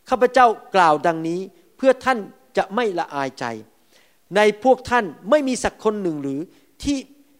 [0.08, 1.40] ข้าพเจ้ากล่าวดังนี้
[1.76, 2.18] เพื่อท่าน
[2.56, 3.44] จะไม่ละอายใจ
[4.36, 6.40] ในพวกท่านไม่มีสักคนหนึ่งหรือ
[6.82, 6.96] ที่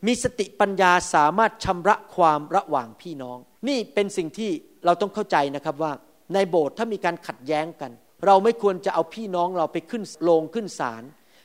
[0.06, 4.50] มีสติปัญญาสามารถชำระความระหว่างพี่น้อง นี่เป็นสิ่งที่
[4.84, 5.92] เราต้องเข้าใจนะครับว่า
[6.34, 7.92] ในโบสถ์ถ้ามีการขัดแย้งกัน
[8.26, 11.02] เราไม่ควรจะเอาพี่น้องเราไปขึ้นโลงขึ้นศาล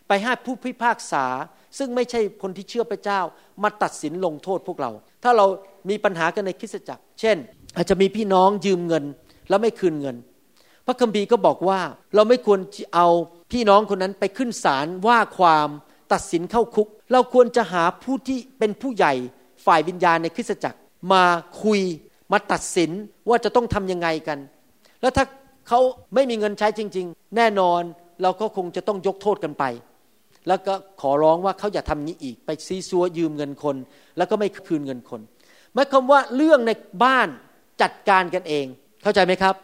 [0.08, 1.26] ไปให้ผู้พิพากษา
[1.78, 3.20] ซึ่งไม่ใช่คนที่เชื่อพระเจ้า
[3.64, 4.92] มาตัดสินลงโทษพวกเรา
[5.24, 5.46] ถ้าเรา
[5.90, 7.38] มีปัญหากันในคริสตจักร เช่น
[7.76, 9.04] อาจจะมีพี่น้องยืมเงิน
[9.50, 10.16] แล้วไม่คืนเงิน
[10.86, 11.80] พระคัมภีร์ก็บอกว่า
[12.16, 12.60] เราไม่ควร
[12.96, 13.08] เอา
[13.52, 15.70] พี่น้องคนนั้นไปขึ้นศาลว่าความ
[16.14, 19.14] ตัดสินเข้าคุก เราควรจะหาผู้ที่เป็นผู้ใหญ่
[19.66, 20.80] ฝ่ายวิญญาณในคริสตจักร
[21.14, 21.24] มา
[21.64, 21.82] คุย
[22.32, 22.92] มาตัดสิน
[23.30, 24.40] ว่าจะต้องทํำยังไงกัน
[25.02, 25.26] แล้วถ้า
[25.68, 25.80] เขา
[26.14, 27.82] ไม่มีเงินใช้จริง ๆ แน่นอน
[28.22, 29.64] เราก็คงจะต้องยกโทษกันไป
[30.50, 33.76] แล้วก็ขอร้องว่าเขาอย่าทำนี้อีก ไปซีซัวยืมเงินคน
[34.18, 35.22] แล้วก็ไม่คืนเงินคน
[35.74, 36.72] หมายความว่าเรื่องใน
[37.04, 37.28] บ้าน
[37.82, 38.66] จัดการกันเอง
[39.04, 39.56] เข้าใจไหมครับ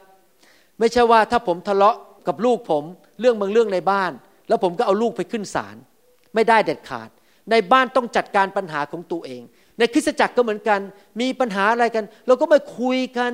[0.80, 2.84] ไม่ใช่ว่าถ้าผมทะเลาะกับลูกผม
[3.20, 4.12] เรื่องบางเรื่องในบ้าน
[4.48, 5.76] แล้วผมก็เอาลูกไปขึ้นศาล
[6.36, 7.10] ไม่ได้เด็ดขาด
[7.52, 9.42] ในบ้านต้องจัดการปัญหาของตัวเอง
[9.78, 10.80] ในคริสตจักรก็เหมือนกัน
[11.22, 13.32] มีปัญหาอะไรกัน เราก็มาคุยกัน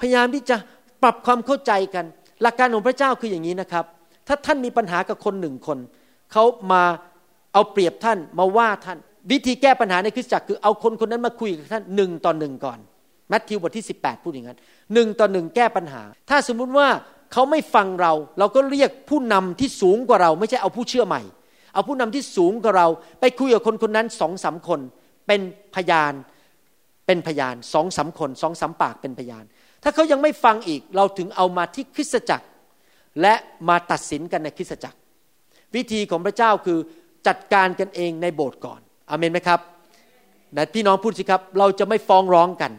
[0.00, 0.56] พยายามที่จะ
[1.02, 2.04] ปรับความเข้าใจกัน
[2.42, 3.84] หลักการของพระเจ้าคืออย่างนี้นะครับ
[4.28, 5.78] ถ้าท่านมีปัญหากับคนหนึ่งคน
[6.32, 6.82] เขามา
[7.52, 8.98] เอาเปรียบท่านมาว่าท่าน
[9.30, 12.78] วิธีแก้ปัญหาในคริสตจักรคือเอาคนคนนั้นมาคุยกับท่านหนึ่งต่อหนึ่งก่อน
[13.32, 14.58] มัทธิวบทที่ 18 พูดอย่างนั้น
[14.94, 16.88] หนึ่งต่อหนึ่งแก้ปัญหา ถ้าสมมุติว่า
[17.32, 21.22] เขาไม่ฟังเรา เราก็เรียกผู้นำที่สูงกว่าเรา ไม่ใช่เอาผู้เชื่อใหม่
[21.74, 22.88] เอาผู้นำที่สูงกว่าเรา
[23.20, 24.80] ไปคุยกับคนคนนั้นสองสาคน
[25.26, 25.40] เป็น
[25.74, 26.12] พยาน
[27.06, 29.44] เป็นพยานสองสาคนสองสาปากเป็นพยาน
[29.82, 32.46] ถ้าเขายังไม่ฟังอีกเราถึงเอามาที่คริสตจักร
[33.20, 33.34] และ
[33.68, 34.98] มาตัดสินกันในคริสตจักร
[35.74, 36.78] วิธีของพระเจ้าคือ
[37.26, 39.60] จัดการกันเองในโบสถ์ก่อนอเมนไหมครับ
[40.56, 42.72] นะพี่น้องพูดสิครับ เราจะไม่ฟ้องร้องกัน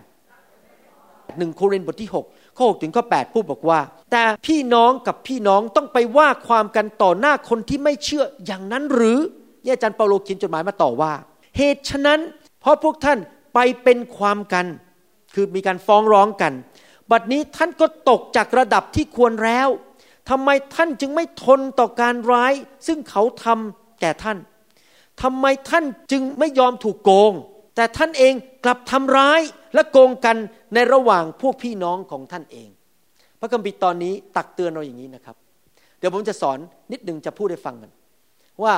[1.37, 3.79] หนึ่งโครินธ์บทที่6ข้อ6ถึงข้อ8พูดบอกว่า
[4.11, 9.19] แต่พี่น้องกับพี่น้องต้องไปว่าความกันต่อหน้าคนที่ไม่เชื่ออย่างนั้นหรือ
[9.63, 11.13] เนี่ยอาจารย์เปาโลเขียนจดหมายมาต่อว่า
[11.57, 12.19] เหตุฉะนั้น
[12.61, 13.17] เพราะพวกท่าน
[13.53, 14.65] ไปเป็นความกัน
[15.33, 16.53] คือมีการฟ้องร้องกัน
[17.11, 19.67] บัดนี้ท่านก็ตกจากระดับที่ควรแล้ว
[20.29, 22.53] ทำไมท่านจึงไม่ทนต่อการร้าย
[22.87, 24.37] ซึ่งเขาทำแก่ท่าน
[25.21, 27.33] ทำไมท่านจึงไม่ยอมถูกโกง
[27.75, 28.33] แต่ท่านเอง
[28.65, 29.41] กลับทำร้าย
[29.73, 30.37] และโกงกัน
[30.73, 32.69] ในระหว่างพวกพี่น้องของท่านเอง
[33.39, 35.35] พระคัมภีร์ตอนนี้ตักเตือนเราอย่างนี้นะครับ
[35.99, 36.57] เดี๋ยวผมจะสอน
[36.91, 37.91] นิดหนึ่งจะพูดให้ฟังกัน
[38.63, 38.73] ว่า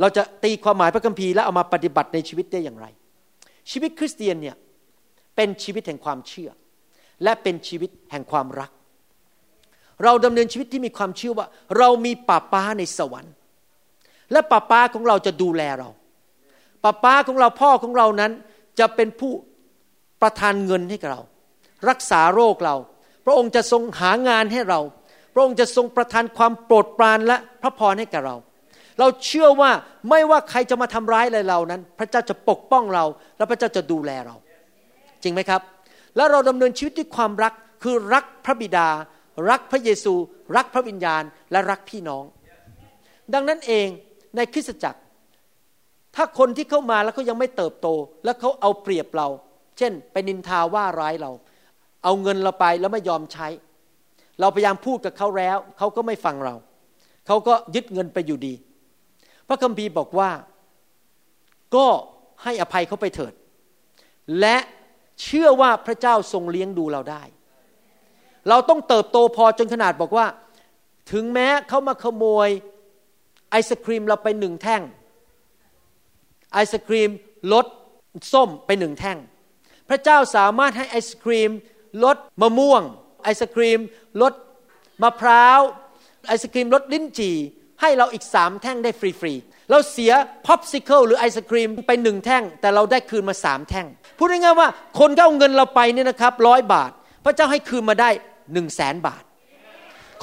[0.00, 2.86] เราจะตีความหมายพระคัมภีร์แล้วเอามาปฏิบัติในชีวิตได้อย่างไร
[3.70, 4.56] ชีวิตคริสเตียนเนี่ย
[5.36, 6.50] เป็นชีวิตแห่งความเชื่อ
[7.22, 8.70] และเป็นชีวิตแห่งความรัก
[10.04, 11.46] เราดำเนินชีวิตที่มีความเชื่อว่า
[11.78, 13.34] เรามีป่าป้าในสวรรค์
[14.32, 15.88] และป้าป้าของเราจะดูแลเรา
[16.84, 18.32] ป้าป้าของเราพ่อของเรานั้น
[18.78, 19.32] จะเป็นผู้
[20.22, 21.22] ประทานเงินให้กับเรา
[21.88, 22.76] รักษาโรคเรา
[23.26, 24.80] พระองค์จะทรงหางานให้เรา
[25.34, 28.36] พระองค์จะทรงประทานความโปรดปรานและพระพรให้กับเรา
[28.98, 29.70] เราเชื่อว่า
[30.10, 33.04] ไม่ว่าใครจะมาทำร้ายอะไรเรานั้น พระเจ้าจะปกป้องเรา
[33.36, 34.36] และพระเจ้าจะดูแลเรา
[35.22, 35.60] จริงไหมครับ
[36.16, 38.88] แล้วเราดำเนินชีวิตด้วยความรักคือรักพระบิดา
[39.50, 40.14] รักพระเยซู
[40.56, 41.22] รักพระวิญญาณ
[41.52, 42.24] และรักพี่น้อง
[43.34, 43.86] ดังนั้นเอง
[44.36, 45.00] ในคริสตจักร
[46.14, 47.88] ถ้าคนที่เข้ามาแล้วเขายังไม่เติบโต
[48.24, 49.28] แล้วเขาเอาเปรียบเรา
[49.78, 51.30] เช่น ไปนินทาว่าร้ายเรา
[52.04, 53.48] เอาเงินเราไปแล้วไม่ยอมใช้
[54.40, 56.54] เราพยายามพูดกับเขาแล้วเขาก็ไม่ฟังเรา
[57.26, 58.54] เขาก็ยึดเงินไปอยู่ดี
[59.48, 60.30] พระคัมภีร์บอกว่า
[61.76, 61.86] ก็
[62.42, 63.32] ให้อภัยเขาไปเถิด
[64.40, 64.56] และ
[65.22, 67.22] เชื่อว่าพระเจ้าทรงเลี้ยงดูเราได้
[68.48, 70.26] เราต้องเติบโตพอจนขนาดบอกว่า
[71.12, 72.48] ถึงแม้เขามาขโมย
[73.50, 74.82] ไอศครีมเราไปหนึ่งแท่ง
[76.52, 77.10] ไอศครีม
[77.52, 77.66] ลด
[78.32, 79.18] ส้มไปหนึ่งแท่ง
[79.88, 81.50] พระเจ้าสามารถให้ไอศครีม
[82.04, 82.82] ลดมะม่วง
[83.24, 83.80] ไอศครีม
[84.22, 84.32] ลด
[85.02, 85.60] มะพร้าว
[86.28, 87.36] ไอศครีมลดลิ้นจี่
[87.80, 90.12] ให้เราอีกสามแท่งได้ฟรีๆ เราเสีย
[90.46, 93.86] popsicle หรือไอศครีมไปหนึ่งแท่ง แต่เราได้คืนมาสามแท่ง
[94.18, 96.90] พูดง่ายๆว่าคนก็เอาเงินเราไปเนี่ยนะครับร้อยบาท
[97.24, 98.10] พระเจ้าให้คืนมาได้
[98.52, 99.22] หนึ่งแสนบาท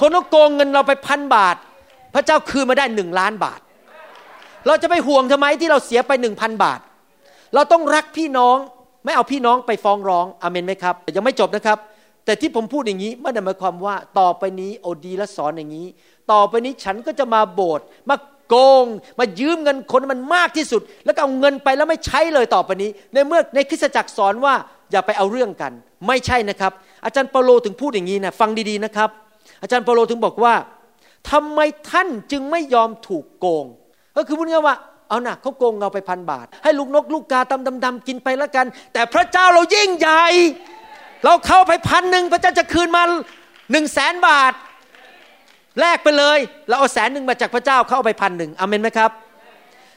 [0.00, 1.56] คนก็โกงเงินเราไปพันบาท
[2.14, 3.60] พระเจ้าคืนมาได้หนึ่งล้านบาท
[4.66, 6.80] เราจะไปห่วงทำไมที่เราเสียไปหนึ่งพันบาท
[7.54, 8.56] เราต้องรักพี่น้อง
[9.04, 11.78] ไม่เอาพี่น้องไปฟ้องร้องเอเมนไหมครับยังไม่จบนะครับ
[12.24, 15.86] แต่ที่ผมพูดอย่างนี้ไม่ได้หมายความว่าต่อไปนี้โอดีและสอนอย่างนี้
[16.32, 18.16] ต่อไปนี้ฉันก็จะมาโบสถ์มา
[18.48, 18.86] โกง
[19.18, 24.54] มายืมเงินคนมันมากที่สุด แล้วก็เอาเงินไปแล้วไม่ใช้เลยต่อไปนี้ ในเมื่อในคริสตจักรสอนว่า
[24.90, 25.72] อย่าไปเอาเรื่องกัน
[26.06, 26.72] ไม่ใช่นะครับ
[27.04, 29.10] อาจารย์เปโลถึงพูดอย่างนี้นะฟังดีๆนะครับ
[29.62, 30.54] อาจารย์เปโลถึงบอกว่า
[31.30, 33.66] ทำไมท่านจึงไม่ยอมถูกโกง
[34.16, 34.76] ก็คือพูดง่ายว่า
[35.08, 40.24] เอานะเขาโกงเราไปพันบาท ให้ลูกนกลูกกาตำดำดำกินไปล้วกัน แต่พระเจ้าเรายิ่งใหญ่
[41.24, 43.02] เราเข้าไปพันหนึ่งพระเจ้าจะคืนมา
[43.70, 44.52] หนึ่งแสนบาท
[45.80, 46.38] แลกไปเลย
[46.68, 49.10] เราเอาแสนหนึ่งมาจากพระเจ้าเข้าไปพันหนึ่งอเมนไหมครับ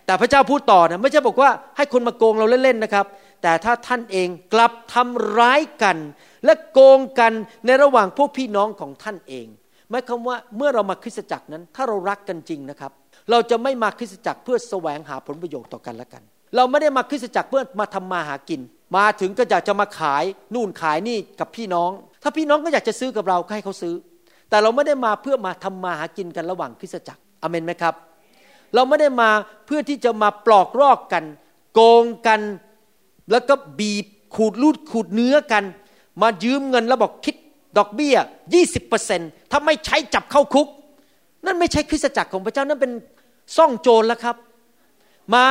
[0.05, 3.05] แต่พระเจ้าพูดต่อนะไม่ใช่บอกว่าให้คนมาโกงเราเล่นๆนะครับ
[3.41, 5.97] แต่ถ้าท่านเองกลับทำร้ายกัน
[6.45, 7.33] และโกงกัน
[7.65, 9.47] ในระหว่างพวกพี่น้องของท่านเอง
[9.89, 12.91] หมายความว่าเมื่อเรามาคริสตจักรนั้น ถ้าเรารักกันจริงนะครับ
[13.31, 16.23] เราจะไม่มาคริสตจักรเพื่อแสวงหาผลประโยชน์ต่อกันและกัน
[16.55, 18.61] เราไม่ได้มาคริสตจักรเพื่อมาทำมาหากิน
[18.97, 20.23] มาถึงก็อยากจะมาขาย
[20.53, 21.91] นู่นขายนี่กับพี่น้อง
[22.23, 23.95] ถ้าพี่น้องก็อยากจะซื้อกับเราก็ให้เขาซื้อ
[24.49, 27.93] แต่เราไม่ได้มาเพื่อมาทำมาหากินกันระหว่างคริสตจักรอเมนไหมครับ
[28.75, 29.29] เราไม่ได้มา
[29.65, 31.23] เพื่อที่จะมาปลอกลอกกัน
[31.73, 32.41] โกงกัน
[33.31, 35.63] แล้วก็บีบขูดลูดขูดเนื้อกัน
[36.21, 37.35] มายืมเงินแล้วบอกคิด
[37.77, 38.15] ดอกเบี้ย
[38.83, 40.67] 20%ถ้าไม่ใช้จับเข้าคุก
[41.45, 42.91] นั่นไม่ใช่คริสตจักรของพระเจ้านั่นเป็น
[43.57, 44.35] ซ่องโจรแล้วครับ
[45.33, 45.43] มา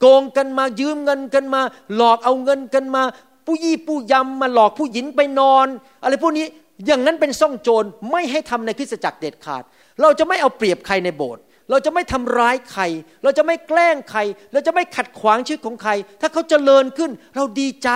[0.00, 1.60] โกงกันมายืมเงินกันมา
[1.96, 3.02] หลอกเอาเงินกันมา
[3.46, 5.66] ผู้ยี่ผู้ยำมาหลอกผู้หญิงไปนอน
[6.02, 6.46] อะไรพวกนี้
[6.86, 9.62] อย่างนั้นเป็นซ่องโจรไม่ให้ทำในคริสตจักรเด็ดขาด
[10.00, 12.82] เราจะไม่เอาเปรียบใครในโบสถ์ เราจะไม่ทำร้ายใคร
[13.22, 14.20] เราจะไม่แกล้งใคร
[14.52, 17.88] เราจะไม่ขัดขวางชีวิตของใคร ถ้าเขาเจริญขึ้น เราดีใจ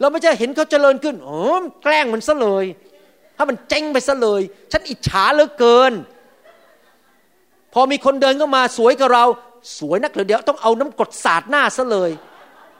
[0.00, 1.40] เราไม่ใช่เห็นเขาเจริญขึ้นโอ้
[1.82, 2.64] แกล้งมันซะเลย
[3.36, 5.92] ถ้ามันเจ๊งไปซะเลย ฉันอิจฉาเหลือเกิน
[7.72, 9.24] พอมีคนเดินเข้ามาสวยกับเรา
[9.78, 12.10] สวยนักเหรือเดียวต้องเอาน้ำกรดสาดหน้าซะเลย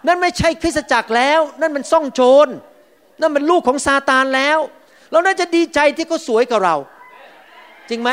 [0.07, 2.49] นั่นไม่ใช่คริสตจักรแล้ว นั่นมันซ่องโจร
[3.21, 4.59] นั่นมันลูกของซาตานแล้ว
[5.11, 6.77] เราน่าจะดีใจที่เขาสวยกับเรา
[7.89, 8.11] จริงไหม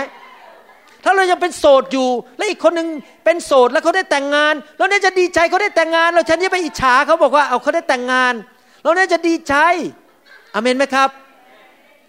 [1.05, 2.89] ถ้าเรายังเป็นโสดอยู่ และอีกคนหนึ่ง
[3.25, 8.33] เป็นโสดแล้วเขาได้แต่งงาน เราเนี่ยจะดีใจเขาได้แต่งงาน เราฉันจะไปอิจฉาเขาบอกว่าเอาเขาได้แต่งงาน
[8.83, 9.53] เราเนี่ยจะดีใจ
[10.53, 11.09] อเมนไหมครับ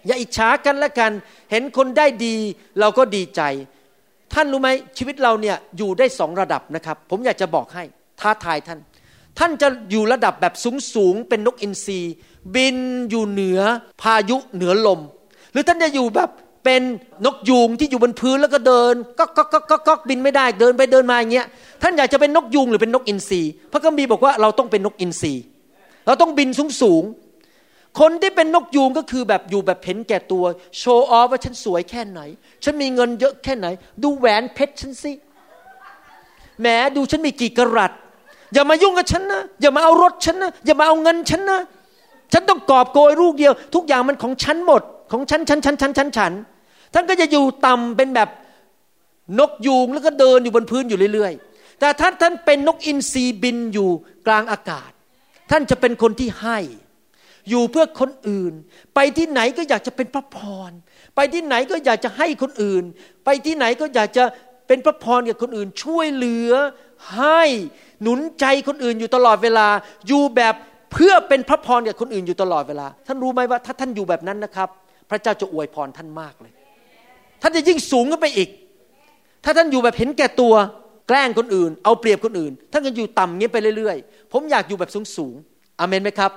[0.05, 1.11] อย่าอิจฉากันและกัน
[1.51, 2.35] เห็นคนได้ดี
[2.79, 3.41] เราก็ดีใจ
[4.33, 7.83] ท่านรู้ไหมชีวิตเราเนี่ยอยู่ได้สองระดับนะครับ ผมอยากจะบอกให้
[8.19, 8.79] ท้าทายท่าน
[9.39, 11.99] ท่านจะอยู่ระดับแบบสูงสูงเป็นนกอินทรี
[12.55, 12.77] บิน
[13.09, 13.59] อยู่เหนือ
[14.01, 14.99] พายุเหนือลม
[15.51, 16.29] หรือท่านจะอยู่แบบ
[16.67, 16.83] เป็น
[17.25, 21.47] นกยูงที่อยู่บนพื้นแล้วก็เดินก็ก็ก็ก็ก็บินไม่ได้เดินไปเดินมาอย่างเงี้ย
[21.81, 25.33] ท่านอยากจะเป็นนกยูงหรือเป็นนกอินทรีพระคัมภีร์บอกว่าเราต้องเป็นนกอินทรี
[26.07, 27.03] เราต้องบินสูงสูง
[27.99, 30.45] คนที่เป็นนกยูงก็คือแบบอยู่แบบเห็นแก่ตัว
[30.79, 32.19] โชว์ออฟว่าฉันสวยแค่ไหน
[32.63, 33.67] ฉันมีเงินเยอะแค่ไหน
[34.03, 35.11] ดูแหวนเพชรฉันสิ
[36.61, 37.91] แหมดูฉันมีกี่กรัต
[38.53, 41.59] อย่ามายุ่งกับฉันนะอย่ามาเอารถฉันนะอย่ามาเอาเงินฉันนะ
[42.33, 46.33] ฉันต้องกอบโกยลูกเดียว ทุกอย่างมันของฉันหมด ของฉันฉันฉันฉันฉันฉัน
[46.93, 48.29] ท่านก็จะอยู่ต่ำเป็นแบบ
[49.39, 53.89] นกยูงแล้วก็เดินอยู่บนพื้นอยู่เรื่อยๆ แต่ถ้าท่านเป็นนกอินทรีบินอยู่
[54.27, 54.91] กลางอากาศ
[55.51, 56.57] ท่านจะเป็นคนที่ให้
[57.49, 58.53] อยู่เพื่อคนอื่น
[58.95, 60.37] ไปที่ไหนก็อยากจะเป็นพระพ
[60.69, 60.71] ร
[61.15, 62.83] ไปที่ไหนก็อยากจะให้คนอื่น
[63.25, 64.23] ไปที่ไหนก็อยากจะ
[64.67, 66.51] เป็นพระพรกับคนอื่น ช่วยเหลือ
[67.15, 67.41] ให้
[68.01, 69.67] หนุนใจคนอื่นอยู่ตลอดเวลา
[70.07, 70.55] อยู่แบบ
[70.93, 74.69] เพื่อเป็นพระพรกับคนอื่นอยู่ตลอดเวลา ท่านรู้ไหมว่าถ้าท่านอยู่แบบนั้นนะครับ
[75.09, 76.53] พระเจ้าจะอวยพรท่านมากเลย
[77.41, 78.49] ท่านจะยิ่งสูงขึ้นไปอีก
[79.43, 80.53] ถ้าท่านอยู่แบบเห็นแก่ตัว
[81.07, 85.35] แกล้งคนอื่น เอาเปรียบคนอื่น ท่านก็อยู่ต่ำเงี้ยไปเรื่อยๆ ผมอยากอยู่แบบสูงสูง
[85.79, 86.31] อเมนไหมครับ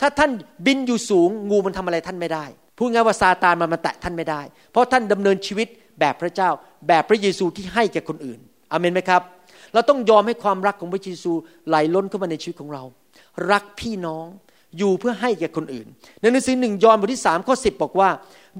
[0.00, 0.30] ถ้าท่าน
[0.66, 2.44] บินอยู่สูงงูมันทำอะไรท่านไม่ได้
[2.76, 5.68] พูดง่ายว่าซาตานมันมาแตะท่านไม่ได้ เพราะท่านดำเนินชีวิต
[6.00, 6.50] แบบพระเจ้า
[6.88, 8.38] แบบพระเยซูที่ให้แก่คนอื่น
[8.72, 9.22] อเมนไหมครับ
[9.72, 11.32] เราต้องยอมให้ความรักของพระเยซู
[11.68, 12.82] ไหลล้นเข้ามาในชีวิตของเรา
[13.50, 14.26] รักพี่น้อง
[14.78, 15.86] อยู่เพื่อให้แก่คนอื่น
[16.20, 18.08] ในหนังสือหนึ่งยอห์นบทที่สามข้อสิบบอกว่า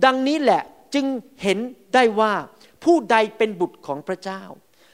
[0.05, 0.63] ดังนี้แหละ
[0.95, 1.07] จึง
[1.43, 1.59] เห็น
[1.95, 2.33] ได้ว่า
[2.85, 4.43] ผู้ใดเป็นบุตรของพระเจ้า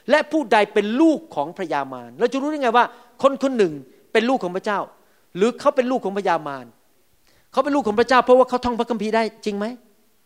[0.09, 2.85] และผู้ใดเป็นลูกของพระยามารเราจะรู้ได้ไงว่า
[3.21, 3.73] คนคนหนึ่ง
[4.13, 4.79] เป็นลูกของพระเจ้า
[5.37, 6.65] หรือเขาเป็นลูกของพระยามาร
[7.51, 9.65] เขาเป็นลูกของพระเจ้าเพราะว่าเขาท่องพระคัมภีร์ได้จริงไหม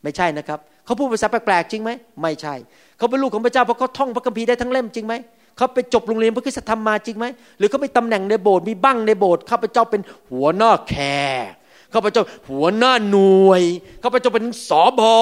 [0.04, 2.54] ไม่ใช่นะครับเขาพูดภาษาแปลกๆจริงไหมไม่ใช่
[2.98, 5.14] เขาเป็นลูกของพระเจ้าเพราะเขาท่องพระคัมภีร์ได้ทั้งเล่มจริงไหม
[5.58, 7.26] เขาไปจบโรงเรียนพระคุณธรรมมาจริงไหม
[7.58, 10.96] หรือเขาไปตำแหน่งในโบสถ์มีบั้งในโบสถ์ข้าพเจ้าเป็นหัวหน้าแค
[11.28, 11.50] ร์
[11.96, 13.62] ข้าพเจ้าหัวหน้าหน่วย
[14.04, 15.14] ข้าพเจ้าเป็นสอบอ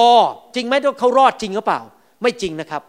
[0.54, 1.80] จริงไหมว่าเขารอดจริงหรือเปล่า
[2.22, 2.82] ไม่จริงนะครับ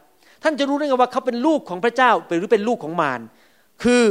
[0.43, 3.21] ท่านจะรู้ได้ไงว่าเขาเป็นลูกของพระเจ้าหรือเป็นลูกของมาร
[3.83, 4.03] คือ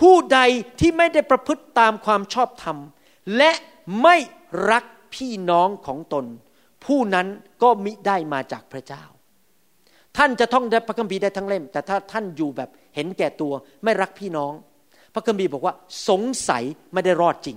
[0.00, 0.38] ผู้ใด
[0.80, 2.76] ที่ไม่ได้ประพฤติตามความชอบธรรม
[3.36, 3.52] และ
[4.02, 4.16] ไม่
[4.70, 6.24] รักพี่น้องของตน
[6.84, 7.26] ผู้นั้น
[7.62, 9.04] ก็มิได้มาจากพระเจ้า
[10.16, 13.52] ท่านจะท่องได้พระคัมภีร์ได้ทั้งเล่ม แต่ถ้าท่านอยู่แบบเห็นแก่ตัว
[13.84, 14.52] ไม่รักพี่น้อง
[15.14, 15.74] พระคัมภีร์บอกว่า
[16.08, 17.56] สงสัยไม่ได้รอดจริง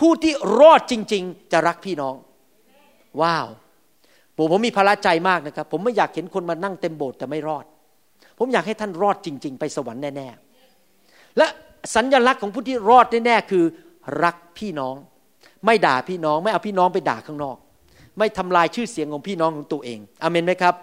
[0.00, 2.14] ผู้ที่รอดจริง ๆ จะรักพี่น้อง
[3.22, 3.46] ว้าว
[4.36, 7.64] ผมผมมีภาระใจมากนะครับ ผมไม่อยากเห็นคนมานั่งเต็มโบสถ์แต่ไม่รอด
[8.38, 11.46] ผมอยากให้ท่านรอดจริง ๆ ไปสวรรค์แน่ๆและ
[11.94, 13.64] สัญญลักษณ์ของผู้ที่รอดแน่ๆคือ
[14.24, 14.94] รักพี่น้อง
[15.66, 17.56] ไม่ด่าพี่น้อง ไม่เอาพี่น้องไปด่าข้างนอก
[18.18, 20.74] ไม่ทำลายชื่อเสียงของพี่น้องของตัวเองอเมนไหมครับ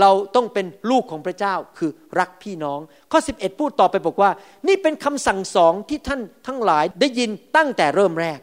[0.00, 2.80] เราต้องเป็นลูกของพระเจ้าคือรักพี่น้อง
[3.12, 4.30] ข้อ 11 พูดต่อไปบอกว่า
[4.68, 8.38] นี่เป็นคำสั่งสองที่ท่านทั้งหลายได้ยินตั้งแต่เริ่มแรก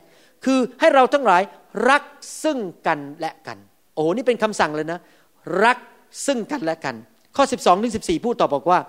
[0.46, 1.42] คือให้เราทั้งหลาย
[1.90, 2.04] รัก
[2.44, 3.58] ซึ่งกันและกัน
[3.96, 5.00] โอ้นี่เป็นคำสั่งเลยนะ
[5.64, 5.78] รัก
[6.26, 6.96] ซึ่งกันและกัน
[7.36, 8.80] ข้อ 12ถึง14พูดต่อบอกว่า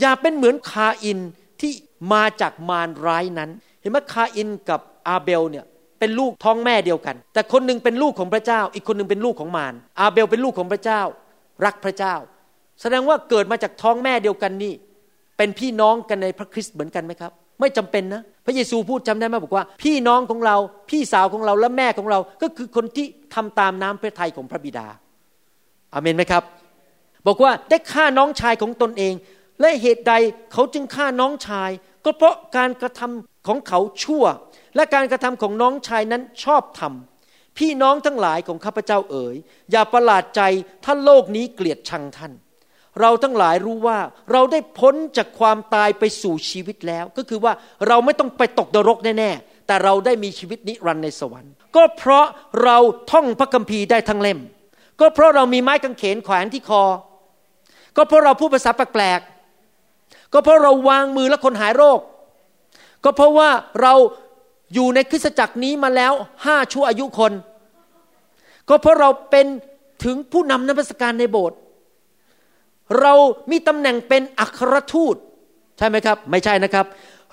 [0.00, 1.18] อย่าเป็นเหมือนคาอิน
[1.60, 1.72] ที่
[2.12, 5.64] มาจากมารร้ายนั้น เห็นไหมคาอินกับอาเบลเนี่ย
[5.98, 11.00] เป็นลูกท้องแม่เดียวกัน แต่คนหนึ่งเป็นลูกของพระเจ้า อีกคนหนึ่งเป็นลูกของมารอาเบลเป็นลูกของพระเจ้า
[11.64, 12.14] รักพระเจ้า
[12.80, 14.74] แสดงว่าเกิดมาจากท้องแม่เดียวกันนี่
[15.36, 20.56] เป็นพี่น้องกันในพระคริสต์เหมือนกันไหมครับ ไม่จำเป็นนะ พระเยซูพูดจำได้ไหมบอกว่า พี่น้องของเรา
[20.90, 24.86] พี่สาวของเราและแม่ของเรา ก็คือคนที่ทำตามน้ำพระทัยของพระบิดา
[25.92, 26.42] อาเมนไหมครับ
[27.26, 29.14] บอกว่าได้ฆ่าน้องชายของตนเอง
[29.60, 30.12] และเหตุใด
[30.52, 31.70] เขาจึงฆ่าน้องชาย
[32.04, 34.24] ก็เพราะการกระทำของเขาชั่ว
[34.76, 37.11] และการกระทำของน้องชายนั้นชอบทำ
[37.58, 39.36] พี่น้องทั้งหลายของข้าพเจ้าเอ๋ย
[39.70, 40.42] อย่าประหลาดใจ
[40.84, 42.32] ถ้าโลกนี้เกลียดชังท่าน
[43.00, 43.98] เราทั้งหลายรู้ว่า
[44.32, 47.52] เราได้พ้นจากความตายไปสู่ชีวิตแล้ว ก็คือว่า
[47.88, 52.26] เราไม่ต้องไปตกนรกแน่ๆแต่เราได้มีชีวิตนิรันดร์ในสวรรค์ ก็เพราะ
[52.64, 52.76] เรา
[53.10, 54.40] ท่องพระคัมภีร์ได้ทั้งเล่ม
[55.00, 56.84] ก็เพราะเรามีไม้กางเขนแขวนที่คอ
[57.96, 62.00] ก็เพราะเราพูดภาษาแปลกๆก็เพราะเราวางมือแล้วคนหายโรค
[63.04, 63.50] ก็เพราะว่า
[63.82, 63.94] เรา
[64.74, 66.12] อยู่ในคริสตจักรนี้มาแล้ว
[66.46, 67.32] ห้าชั่วอายุคน
[68.68, 69.46] ก็เพราะเราเป็น
[70.04, 71.58] ถึงผู้นำนักสการในโบสถ์
[73.00, 73.14] เรา
[73.50, 75.16] มีตำแหน่งเป็นอัครทูต
[75.78, 76.86] ใช่ไหมครับ ไม่ใช่นะครับ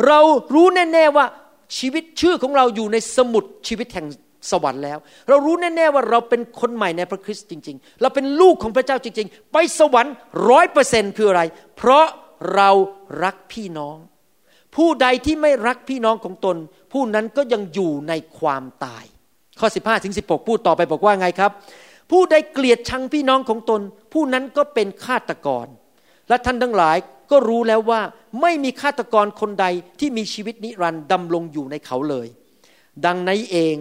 [0.08, 0.20] เรา
[0.54, 1.26] รู้แน่ๆว่า
[1.78, 4.08] ชีวิตชื่อของเราอยู่ในสมุดชีวิตแห่ง
[4.52, 4.98] สวรรค์แล้ว
[5.30, 10.14] เรารู้แน่ๆว่าเราเป็นคนใหม่ในพระคริสต์จริง ๆ เราเป็นลูกของพระเจ้าจริง ๆ ไปสวรรค์
[10.50, 11.42] ร้อยเปอร์เซ็นคืออะไร
[11.78, 12.06] เพราะ
[12.56, 12.70] เรา
[13.24, 13.98] รักพี่น้อง
[14.76, 16.58] ผู้ใดที่ไม่รักพี่น้องของตน
[16.94, 19.06] ผู้นั้นก็ยังอยู่ในความตาย
[19.60, 21.52] ข้อ 15ถึง16 พูดต่อไปบอกว่าไงครับ
[22.12, 23.82] ผู้ใดเกลียดชังพี่น้องของตน
[24.14, 25.68] ผู้นั้นก็เป็นฆาตกร
[26.30, 26.98] และท่านทั้งหลาย
[27.32, 28.02] ก็รู้แล้วว่า
[28.42, 29.66] ไม่มีฆาตกรคนใด
[30.00, 32.28] ที่มีชีวิตนิรันดร์ดำรงอยู่ในเขาเลย
[33.06, 33.76] ดังนั้นเอง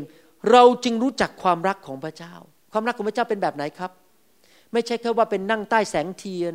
[0.51, 2.35] เราจึงรู้จักความรักของพระเจ้า
[2.73, 3.91] ความรักของพระเจ้าเป็นแบบไหนครับ
[4.73, 6.55] ไม่ใช่แค่ว่าเป็นนั่งใต้แสงเทียน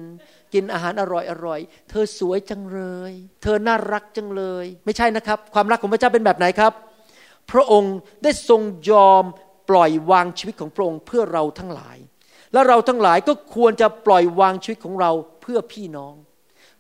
[0.54, 6.74] กินอาหารอร่อยอร่อย เธอสวยจังเลย เธอน่ารักจังเลย ไม่ใช่นะครับ ความรักของพระเจ้าเป็นแบบไหนครับ
[7.52, 9.24] พระองค์ได้ทรงยอม
[9.70, 11.98] ปล่อยวางชีวิตของพระองค์เพื่อเราทั้งหลาย
[12.54, 16.14] และเราทั้งหลายก็ควรจะปล่อยวางชีวิตของเราเพื่อพี่น้อง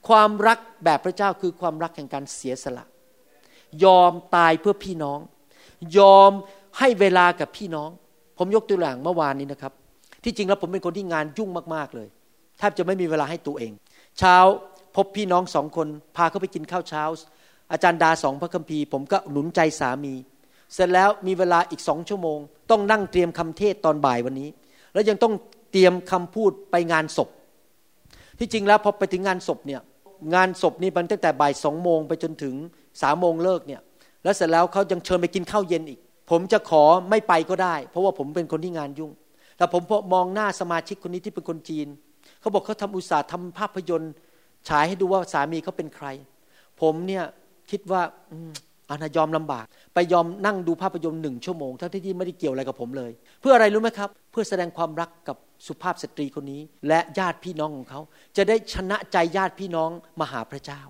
[0.08, 2.86] ความรักแบบพระเจ้าคือความรักแห่งการเสียสละ
[3.84, 5.19] ยอมตายเพื่อพี่น้อง
[5.98, 6.32] ยอม
[6.80, 7.89] ให้เวลากับพี่น้อง
[8.38, 9.74] ผมยกตัวอย่างเมื่อวานนี้นะครับ
[10.24, 12.08] ที่จริงแล้วผมเป็นคนที่งานยุ่งมากๆเลย
[12.58, 13.72] แทบจะไม่มีเวลาให้ตัวเอง
[14.20, 14.38] เช้า
[14.96, 17.04] พบพี่น้องสองคนพาเขาไปกินข้าวเช้า
[17.72, 20.14] อาจารย์ดาสองพระคัมภีร์ผมก็หนุนใจสามี
[20.74, 22.40] เสร็จแล้วมีเวลาอีกสองชั่วโมง
[22.72, 24.50] ต้องนั่งเตรียมคำเทศตอนบ่ายวันนี้
[24.94, 25.34] แล้วยังต้อง
[25.72, 27.30] เตรียมคำพูดไปงานศพ
[28.40, 29.82] ที่จริงแล้วพอไปถึงงานศพเนี่ย
[30.36, 32.56] งานศพนี่มันตั้งแต่บ่ายสองโมงไปจนถึง
[33.02, 33.82] สามโมงเลิกเนี่ย
[34.24, 39.12] แล้วเสร็จแล้วเขายังเชิญไปกินข้าวเย็นอีก ผมจะขอไม่ไปก็ได้ เพราะว่าผมเป็นคนที่งานยุ่ง
[39.58, 39.82] แต่ผม
[40.13, 41.88] มองหน้าสมาชิกคนนี้ที่เป็นคนจีน
[42.39, 44.13] เขาบอกเขาทำอุตสาห์ทำภาพยนตร์
[44.70, 46.08] ฉายให้ดูว่าสามีเขาเป็นใคร
[46.82, 47.24] ผมเนี่ย
[47.72, 48.02] คิดว่า
[48.89, 53.12] อานายอมลำบาก ไปยอมนั่งดูภาพยนตร์หนึ่งชั่วโมงทั้งที่ไม่ได้เกี่ยวอะไรกับผมเลย
[53.42, 55.38] เพื่ออะไรรู้ไหมครับ เพื่อแสดงความรักกับ
[55.68, 58.00] สุภาพสตรีคนนี้ และญาติพี่น้องของเขา
[58.38, 59.89] จะได้ชนะใจญาติพี่น้อง
[60.20, 60.82] มาหาพระเจ้า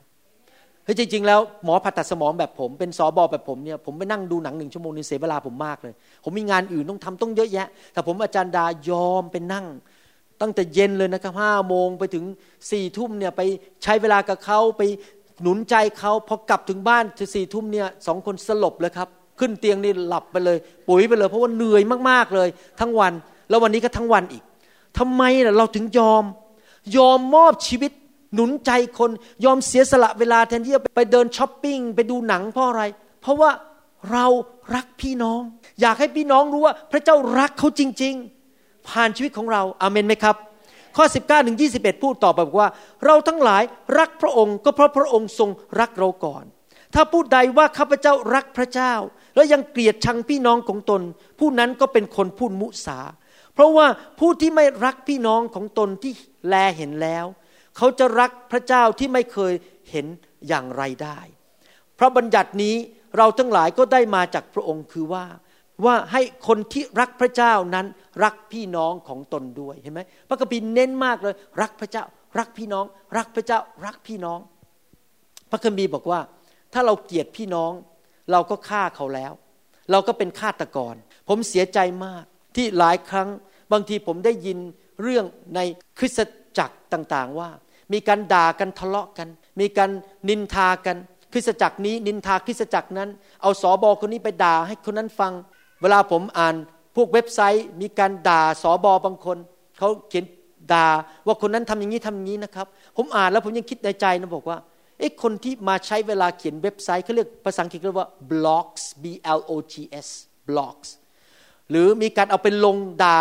[0.84, 5.93] เฮ้ยจริงๆแล้วหมอผ่าตัดสมองแบบผมเป็นสอบอแบบผมเนี่ยผมไปนั่งดูหนังหนึ่งชั่วโมงนี่เสียเวลาผมมากเลย
[6.24, 9.65] ผมมีงานอื่นต้องทำต้องเยอะแยะ แต่ผมอาจารย์ดายอมไปนั่ง
[10.41, 12.26] ตั้งแต่เย็นเลยนะครับห้าโมงไปถึง
[12.72, 13.41] สี่ทุ่มเนี่ยไป
[13.84, 14.82] ใช้เวลากับเขาไป
[15.41, 19.08] หนุนใจเขาพอกลับถึงบ้านถึงสี่ทุ่มเนี่ยสองคนสลบเลยครับ
[19.39, 23.13] ขึ้นเตียงนี่หลับไปเลย ปุ๋ยไปเลย เพราะว่าเหนื่อยมากๆเลย ทั้งวัน
[23.50, 24.43] แล้ววันนี้ก็ทั้งวันอีก
[24.98, 25.24] ทำไม
[25.58, 26.24] เราถึงยอม
[26.98, 27.91] ยอมมอบชีวิต
[28.34, 29.12] หนุนใจคน
[29.46, 32.84] ยอมเสียสละเวลาแทนที่จะไปเดินช้อปปิ้งไปดูหนังเพราะอะไร
[33.22, 33.52] เพราะว่า
[34.12, 34.26] เรา
[34.76, 35.41] รักพี่น้อง
[35.82, 38.15] อยากให้พี่น้องรู้ว่าพระเจ้ารักเขาจริง
[38.52, 40.36] ๆ ผ่านชีวิตของเราอาเมนไหมครับ
[40.98, 42.69] ข้อ 19ถึง21พูดต่อไปบอกว่า
[43.06, 43.63] เราทั้งหลาย
[44.00, 46.43] รักพระองค์ก็เพราะพระองค์ทรงรักเราก่อน
[46.93, 48.93] ถ้าพูดใดว่าข้าพเจ้ารักพระเจ้า
[49.36, 51.02] แล้วยังเกลียดชังพี่น้องของตน
[51.39, 53.00] ผู้นั้นก็เป็นคนพูดมุสา
[53.54, 53.88] เพราะว่า
[54.19, 56.13] ผู้ที่ไม่รักพี่น้องของตนที่
[56.48, 57.26] แลเห็นแล้ว
[57.77, 59.53] เขาจะรักพระเจ้าที่ไม่เคย
[59.89, 60.05] เห็น
[60.47, 61.19] อย่างไรได้
[61.99, 62.75] พระบัญญัตินี้
[63.17, 65.25] เราทั้งหลายก็ได้มาจากพระองค์คือว่า
[65.86, 67.86] ว่าให้คนที่รักพระเจ้านั้น
[68.23, 72.03] รักพี่น้องของตนด้วยเห็นไหมพระคัมภีร์เน้นมากเลย รักพระเจ้า
[72.39, 72.86] รักพี่น้อง
[73.17, 74.39] รักพระเจ้า รักพี่น้อง
[75.51, 76.19] พระคัมภีร์บอกว่า
[76.73, 77.71] ถ้าเราเกลียดพี่น้อง
[78.31, 79.33] เราก็ฆ่าเขาแล้ว
[79.91, 80.95] เราก็เป็นฆาตกร
[81.27, 82.23] ผมเสียใจมาก
[82.55, 83.29] ที่หลายครั้ง
[83.71, 84.57] บางทีผมได้ยิน
[85.01, 85.59] เรื่องใน
[85.99, 87.49] คริสต จักรต่างๆว่า
[87.93, 89.27] มีการด่ากันทะเลาะกัน
[89.59, 89.89] มีการ
[90.29, 90.97] นินทากัน
[91.33, 93.09] คริสตจักรนี้นินทาคริสตจักรนั้น
[93.41, 95.33] เอาสอบอคนนี้ไปด่าให้คนนั้นฟัง
[95.81, 96.55] เวลาผมอ่าน
[96.95, 99.37] พวกเว็บไซต์มีการด่าสอบอบางคน
[99.77, 100.25] เขาเขียน
[100.73, 100.87] ด่า
[101.25, 104.57] ว่าคนนั้นทำอย่างนี้ทำอย่างนี้นะครับ ผมอ่านแล้วผมยังคิดในใจนะบอกว่า
[104.99, 109.05] ไอ้คนที่มาใช้เวลาเขียนเว็บไซต์เขาเรียกภาษาอังกฤษเรียกว่า blogs b
[109.37, 109.73] l o g
[110.05, 110.07] s
[110.47, 110.89] blogs
[111.69, 113.19] หรือมีการเอาไปลงด่า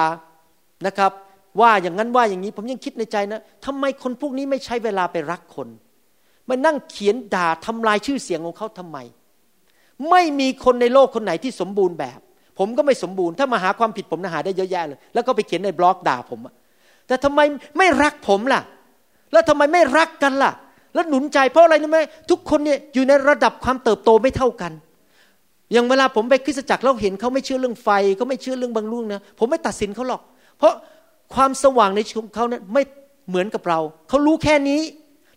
[0.87, 1.13] นะครับ
[1.61, 5.69] ว่าอย่างนั้นว่าอย่างนี้ ผมยังคิดในใจนะทำไมคนพวกนี้ไม่ใช้เวลาไปรักคน
[6.49, 8.99] มานั่งเขียนด่าทำลายชื่อเสียงของเขาทำไม
[10.11, 12.21] ไม่มีคนในโลกคนไหนที่สมบูรณ์แบบ
[12.59, 16.41] ผมก็ไม่สมบูรณ์ ถ้ามาหาความผิดผมนะหาได้เยอะแยะเลย แล้วก็ไปเขียนในบล็อกด่าผม
[17.07, 17.41] แต่ทำไม
[17.79, 18.61] ไม่รักผมล่ะ
[19.33, 20.53] แล้วทำไมไม่รักกันล่ะ
[20.95, 21.99] แล้วหนุนใจเพราะอะไรรู้ไหม
[22.31, 24.73] ทุกคนเนี่ยอยู่ในระดับความเติบโตไม่เท่ากัน
[25.73, 30.23] อย่างเวลาผมไปคริสตจักรเราเห็นเขาไม่เชื่อเรื่องไฟเขาไม่เชื่อเรื่องบางเรื่องนะผมไม่ตัดสินเขาหรอก
[30.59, 30.75] เพราะ
[31.35, 32.83] ความสว่างในชีวิตของเขานั้นไม่
[33.29, 33.79] เหมือนกับเรา
[34.09, 34.81] เขารู้แค่นี้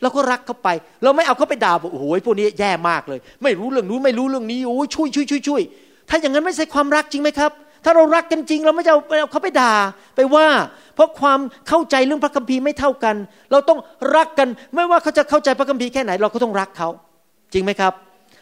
[0.02, 0.70] เราก็รักเขาไป
[1.04, 5.62] เราไม่เอาเขาไปด่าบอกโอ้โหพวกนี้แย่มากเลย ไม่รู้เรื่องนู้นไม่รู้เรื่องนี้โอ้ยช่วยช่วยช่วยช่วย
[6.10, 7.52] ถ้าอย่างนั้นไม่ใช่ความรักจริงไหมครับ
[7.84, 9.00] ถ้าเรารักกันจริง เราไม่จะเอา
[9.32, 9.74] เขาไปด่า
[10.16, 10.48] ไปว่า
[10.96, 13.16] เพราะความเข้าใจเรื่องพระคัมภีร์ไม่เท่ากัน
[13.52, 13.80] เราต้อง
[14.16, 16.90] รักกัน ไม่ว่าเขาจะเข้าใจพระคัมภีร์แค่ไหน เราก็ต้องรักเขา
[17.54, 17.94] จริงไหมครับ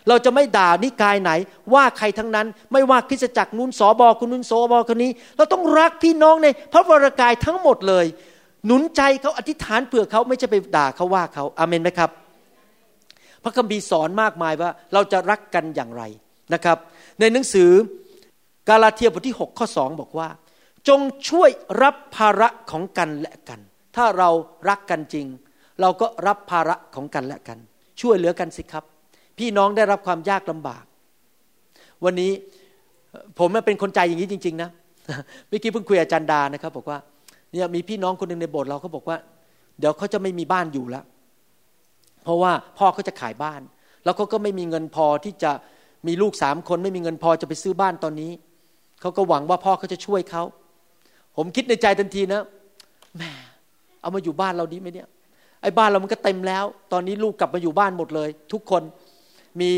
[0.07, 1.31] เราจะไม่ด่านิกายไหน
[1.73, 8.05] ว่าใครทั้งนั้น ไม่ว่าคริสจักรนู้นสอบอคนนู้นโสบอคนนี้ เราต้องรักพี่น้องในพระวรากายทั้งหมดเลย
[8.65, 12.09] หนุนใจเขาอธิษฐานเผื่อเขาไม่ใช่ไปด่าเขาว่าเขาอาเมนไหมครับ
[13.43, 16.03] พระคัมภีร์สอนมากมายว่า เราจะรักกันอย่างไร
[16.53, 16.77] นะครับ
[17.19, 17.71] ในหนังสือ
[18.69, 20.29] กาลาเทียบทที่6ข้อ2บอกว่า
[20.87, 21.49] จงช่วย
[21.81, 23.59] รับภาระของกันและกัน
[23.95, 24.29] ถ้าเรา
[24.69, 25.27] รักกันจริง
[25.81, 27.57] เราก็รับภาระของกันและกัน
[28.01, 28.83] ช่วยเหลือกันสิครับ
[29.39, 30.83] พี่น้องได้รับความยากลำบาก
[32.05, 32.31] วันนี้
[33.39, 34.69] ผมเป็นคนใจอย่างนี้จริง ๆ นะ
[35.47, 36.97] เมื่อกี้เพิ่งคุยอาจารย์ดานะครับ บอกว่า
[37.51, 39.17] เนี่ยมีพี่น้องคนหนึ่งในโบสถ์เราเขาบอกว่า
[39.79, 41.03] เดี๋ยวเขาจะไม่มีบ้านอยู่แล้ว
[42.23, 43.61] เพราะว่าพ่อเขาจะขายบ้าน
[44.03, 45.51] แล้วเขาก็ไม่มีเงินพอที่จะ
[46.07, 48.31] มีลูกสามคน ไม่มีเงินพอจะไปซื้อบ้านตอนนี้
[49.01, 50.43] เขาก็หวังว่าพ่อเขาจะช่วยเขา
[51.37, 52.41] ผมคิดในใจทันทีนะ
[53.17, 53.31] แม่
[54.01, 55.07] เอามาอยู่บ้านเราดีไหมเนี่ย
[55.61, 58.83] ไอ้บ้านเรามันก็เต็มแล้ว ตอนนี้ลูกกลับมาอยู่บ้านหมดเลย ทุกคน
[59.61, 59.69] มี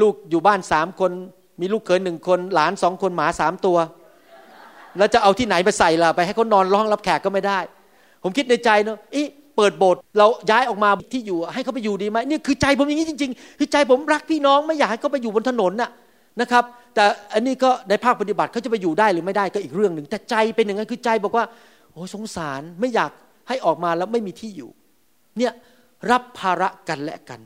[0.00, 1.12] ลูกอยู่บ้านสามคน
[1.60, 3.78] มีลูกเขยหนึ่งคน หลานสองคนหมาสามตัว
[4.98, 7.58] แล้วจะเอาที่ไหนไปใส่ล่ะไปให้เขานอนร้องรับแขกก็ไม่ได้
[8.22, 9.22] ผมคิดในใจเนาะอี
[9.56, 15.90] เปิดโบสถ์เราย้ายออกมาที่อยู่ ให้เขาไปอยู่ดีไหมนี่คือใจผมอย่างนี้จริงๆคือใจผมรักพี่น้องไม่อยากให้เขาไปอยู่บนถนนน่ะ
[16.40, 16.64] นะครับ
[16.94, 17.04] แต่
[17.34, 21.44] อันนี้ก็ในภาคปฏิบัติเขาจะไปอยู่ได้หรือไม่ได้ก็อีกเรื่องหนึ่งแต่ใจเป็นอย่างนั้นคือใจบอกว่า
[21.90, 23.10] โอ้สงสารไม่อยาก
[23.48, 24.70] ให้ออกมาแล้วไม่มีที่อยู่
[25.38, 25.52] เนี่ย
[26.10, 27.40] รับภาระกันและกัน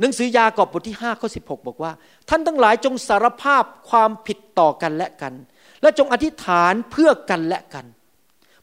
[0.00, 1.92] หนังสือยากอบบทที่5ข้อ16 บอกว่า
[2.28, 5.34] ท่านทั้งหลายจงสารภาพความผิดต่อกันและกัน
[5.82, 7.86] และจงอธิษฐานเพื่อกันและกัน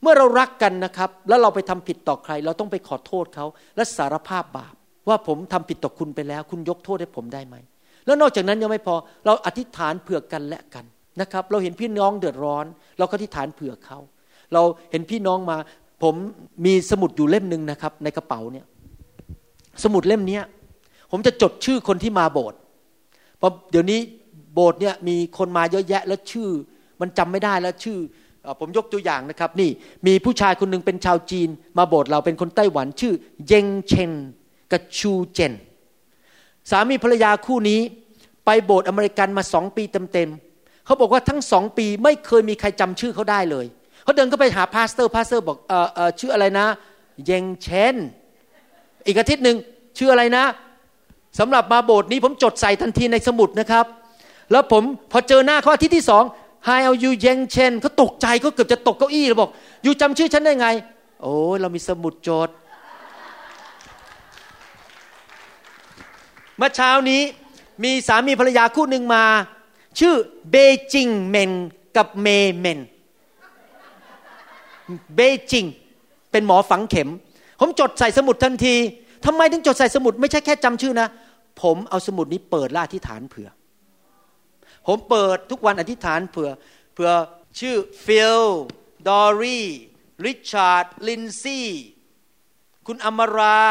[0.02, 4.76] เมื่อเรารักกันนะครับ แล้วเราไปทำผิดต่อใคร เราต้องไปขอโทษเขาและสารภาพบาป
[5.08, 7.56] ว่าผมทำผิดต่อคุณไปแล้ว คุณยกโทษให้ผมได้ไหม
[8.06, 10.86] แล้วนอกจากนั้นยังไม่พอเราอธิษฐานเผื่อกันและกัน
[11.22, 12.66] นะครับ เราเห็นพี่น้องเดือดร้อน
[12.98, 14.00] เราก็อธิษฐานเผื่อเขา
[14.54, 14.62] เรา
[14.92, 15.58] เห็นพี่น้องมา
[16.04, 16.16] ผม
[16.66, 18.66] มีสมุดอยู่เล่มหนึ่งนะครับ ในกระเป๋าเนี่ย
[19.84, 20.44] สมุดเล่มเนี้ย
[21.12, 22.60] ผมจะจดชื่อคนที่มาโบสถ์
[23.38, 24.00] เพราะเดี๋ยวนี้
[24.54, 26.50] โบสถ์เนี่ยมีคนมาเยอะแยะแล้วชื่อ
[27.02, 28.00] มันจำไม่ได้แล้วชื่อ
[28.60, 29.70] ผมยกตัวอย่างนะครับ นี่
[30.08, 33.14] มีผู้ชายคนหนึ่งเป็นชาวจีน มาโบสถ์เราเป็นคนไต้หวันชื่อ
[33.48, 34.12] เยงเชน
[34.72, 35.54] กับชูเจน
[36.70, 37.80] สามีภรรยาคู่นี้
[38.46, 39.84] ไปโบสถ์อเมริกันมาสองปี
[40.14, 43.66] เต็มๆเขาบอกว่าทั้งสองปีไม่เคยมีใครจำชื่อเขาได้เลย
[44.04, 46.68] เขาเดินเข้าไปหา pastor pastor บอกเออเออชื่ออะไรนะ
[47.26, 47.96] เยงเชน
[49.06, 49.58] อีกอาทิตย์หนึ่ง
[49.98, 50.44] ชื่ออะไรนะ
[51.40, 53.86] สำหรับมาโบสถ์นี้ผมจดใส่ทันทีในสมุดนะครับ
[54.52, 56.24] แล้วผมพอเจอหน้าเขาอาทิตย์ที่สอง
[56.68, 59.50] Hi เอายูเยงเชนเขาตกใจเขาเกือบจะตกเก้าอี้เลยบอก
[59.84, 60.68] อยู่จำชื่อฉันได้ไง
[61.22, 62.54] โอ้เรามีสมุดจทย์
[66.58, 67.22] เมื่อเช้านี้
[67.84, 69.24] มีสามีภรรยาคู่หนึ่งมา
[70.00, 70.16] ชื่อ
[70.52, 70.56] เบ
[70.94, 71.52] จิงเมน
[71.96, 72.28] กับเม
[72.60, 72.80] เมน
[75.16, 75.20] เบ
[75.52, 75.66] จิง
[76.32, 77.10] เป็นหมอฝังเข็ม
[77.60, 78.76] ผมจดใส่สมุดทันที
[79.26, 81.08] ทำไมถึงจดใส่สมุด ไม่ใช่แค่จำชื่อนะ
[81.62, 83.50] ผมเอาสมุดนี้เปิดและอธิษฐานเผื่อ
[84.88, 86.50] ผมเปิดทุกวันอธิษฐานเผื่อ
[86.94, 87.12] เผื่อ
[87.60, 88.44] ชื่อฟิล
[89.10, 89.68] ดอรี่
[90.26, 91.70] ริชาร์ดลินซี่
[92.88, 93.62] คุณอมรา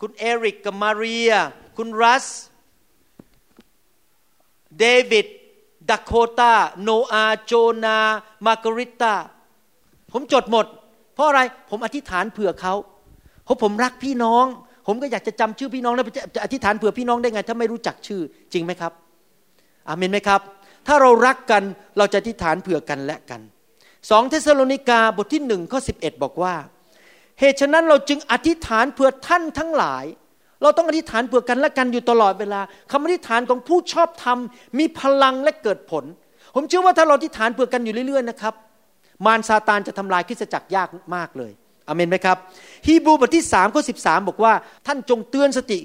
[0.00, 1.32] คุณเอริกกับมาเรีย
[1.76, 2.26] คุณรัส
[4.78, 5.26] เดวิด
[5.90, 7.52] ดักโคตาโนอาโจ
[7.84, 7.98] นา
[8.46, 9.14] มาการิตา
[10.12, 10.66] ผมจดหมด
[11.14, 11.40] เพราะอะไร
[11.70, 12.74] ผมอธิษฐานเผื่อเขา
[13.44, 14.46] เพราะผมรักพี่น้อง
[14.86, 16.04] ผมก็อยากจะจำชื่อพี่น้องแล้ว
[16.36, 18.20] จะอธิษฐานเผื่อพี่น้องได้ไง ถ้าไม่รู้จักชื่อ
[18.52, 18.92] จริงไหมครับ
[19.88, 20.40] อาเมนไหมครับ
[20.86, 21.62] ถ้าเรารักกัน
[21.98, 23.40] เราจะอธิษฐานเผื่อกันและกัน
[24.10, 26.54] สองเทสโลนิกาบทที่หนึ่งข้อสิบเอ็ดบอกว่า
[27.40, 30.04] เหตุฉะนั้นเราจึงอธิษฐานเผื่อท่านทั้งหลาย
[30.62, 32.60] เราต้องอธิษฐานเผื่อกันและกันอยู่ตลอดเวลา
[32.90, 34.38] คำอธิษฐานของผู้ชอบธรรม
[34.78, 36.04] มีพลังและเกิดผล
[36.54, 38.54] ผมเชื่อว่าถ้าเราอธิษฐานเผื่อกันอยู่เรื่อยๆนะครับ
[39.26, 41.52] มารซาตานจะทำลายคริสตจักรยากมากเลย
[41.92, 42.36] อเมนไหมครับ
[42.86, 44.52] ฮีบรูบทที่สามข้อสิบสามบอกว่า
[44.86, 45.78] ท่านจงเตือนสติ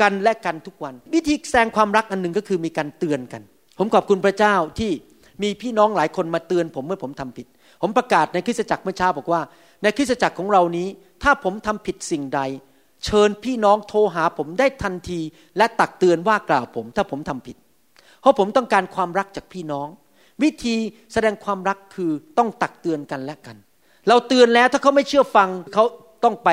[0.00, 3.42] กันและกันทุกวัน วิธีแสดงความรักอันหนึ่งก็คือมีการเตือนกัน
[3.78, 4.90] ผมขอบคุณพระเจ้าที่
[5.42, 7.46] มีพี่น้องหลายคนมาเตือนผมเมื่อผมทำผิด
[7.82, 9.40] ผมประกาศในคริสตจักรเมื่อเช้าบอกว่า
[9.82, 10.88] ในคริสตจักรของเรานี้
[11.22, 12.40] ถ้าผมทำผิดสิ่งใด
[13.04, 15.20] เชิญพี่น้องโทรหาผมได้ทันที
[15.56, 17.56] และตักเตือนว่ากล่าวผม ถ้าผมทำผิด
[18.20, 19.88] เพราะผมต้องการความรักจากพี่น้อง
[20.42, 20.76] วิธี
[21.12, 23.56] แสดงความรักคือต้องตักเตือนกันและกัน
[24.08, 25.84] เราเตือนแล้วถ้าเขาไม่เชื่อฟังเขา
[26.24, 26.48] ต้องไป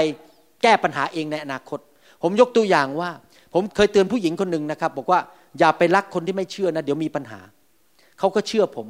[0.64, 1.80] แก้ปัญหาเองในอนาคต
[2.24, 3.10] ผมยกตัวอย่างว่า
[3.54, 5.20] ผมเคยเตือนผู้หญิงคนหนึ่งนะครับ บอกว่า
[5.60, 7.40] อย่าไปรักคนที่ไม่เชื่อนะ เดี๋ยวมีปัญหา
[8.20, 8.88] เขาก็เชื่อผม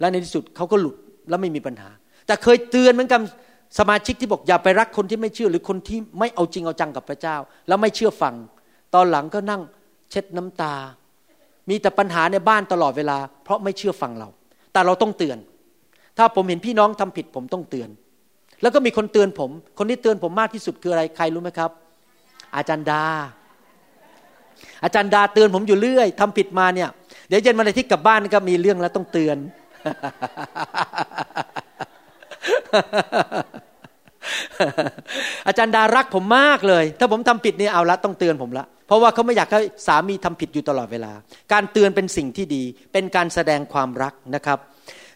[0.00, 0.96] และในที่สุดเขาก็หลุด
[1.28, 1.88] แล้วไม่มีปัญหา
[2.26, 3.20] แต่เคยเตือนเหมือนกับ
[3.78, 7.36] สมาชิกที่บอกอย่าไปรักคนที่ไม่เชื่อ หรือคนที่ไม่เอาจริงเอาจังกับพระเจ้า
[7.68, 8.34] แล้วไม่เชื่อฟัง
[8.94, 9.62] ตอนหลังก็นั่ง
[10.10, 10.74] เช็ดน้ำตา
[11.68, 14.28] มีแต่ปัญหาในบ้านตลอดเวลา เพราะไม่เชื่อฟังเรา
[14.72, 15.38] แต่เราต้องเตือน
[16.18, 17.88] ถ้าผมเห็นพี่น้องทำผิดผมต้องเตือน
[18.62, 21.70] แล้วก็มีคนเตือนผม คนที่เตือนผมมากที่สุดคืออะไรใครรู้ไหมครับ
[22.56, 23.04] อาจารย์ดา
[24.84, 26.88] อาจารย์ดาเตือนผมอยู่เรื่อยทำผิดมาเนี่ย
[27.28, 29.36] เดี๋ยวเย็นวันอาทิตย์กลับบ้านก็มีเรื่องแล้วต้องเตือน
[35.46, 41.12] อาจารย์ดารักผมมากเลย ถ้าผมทำผิดนี่เอาละต้องเตือนผมละเพราะว่าเขาไม่อยากให้สามีทำผิดอยู่ตลอดเวลา
[41.52, 42.62] การเตือนเป็นสิ่งที่ดี
[42.92, 44.58] เป็นการแสดงความรักนะครับ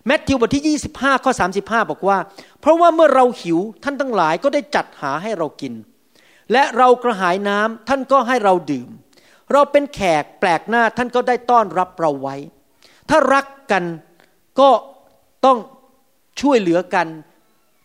[0.06, 1.32] แมทธิวบทที่ 25 ข้อ
[1.62, 2.18] 35 บอกว่า
[2.60, 5.74] เพราะว่าเมื่อเราหิวท่านทั้งหลายก็ได้จัดหาให้เรากิน
[6.52, 8.88] และเรากระหายน้ำท่านก็ให้เราดื่ม
[9.52, 12.36] เราเป็นแขกแปลกหน้าท่านก็ได้ต้อนรับเราไว้
[13.10, 13.84] ถ้ารักกัน
[14.60, 14.70] ก็
[15.44, 15.58] ต้อง
[16.40, 17.06] ช่วยเหลือกัน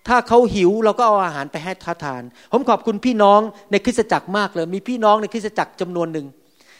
[0.08, 3.40] ถ้าเขาหิวเราก็เอาอาหารไปให้ท้าทาน ผมขอบคุณพี่น้อง
[3.72, 6.28] ในคริสตจักรมากเลย มีพี่น้องในคริสตจักรจำนวนหนึ่ง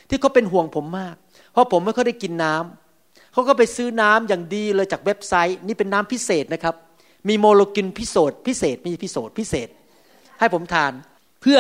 [0.10, 1.16] ที่เขาเป็นห่วงผมมาก
[1.52, 2.85] เพราะผมไม่ค่อยได้กินน้ำ
[3.36, 6.76] เขาก็ไปซื้อน้ำอย่างดีเลยจากเว็บไซต์ นี่เป็นน้ำพิเศษนะครับ
[7.30, 9.68] มีโมโลกินพิโศษพิเศษมีพิโศษพิเศษ
[10.40, 10.92] ให้ผมทาน
[11.42, 11.60] เพื่อ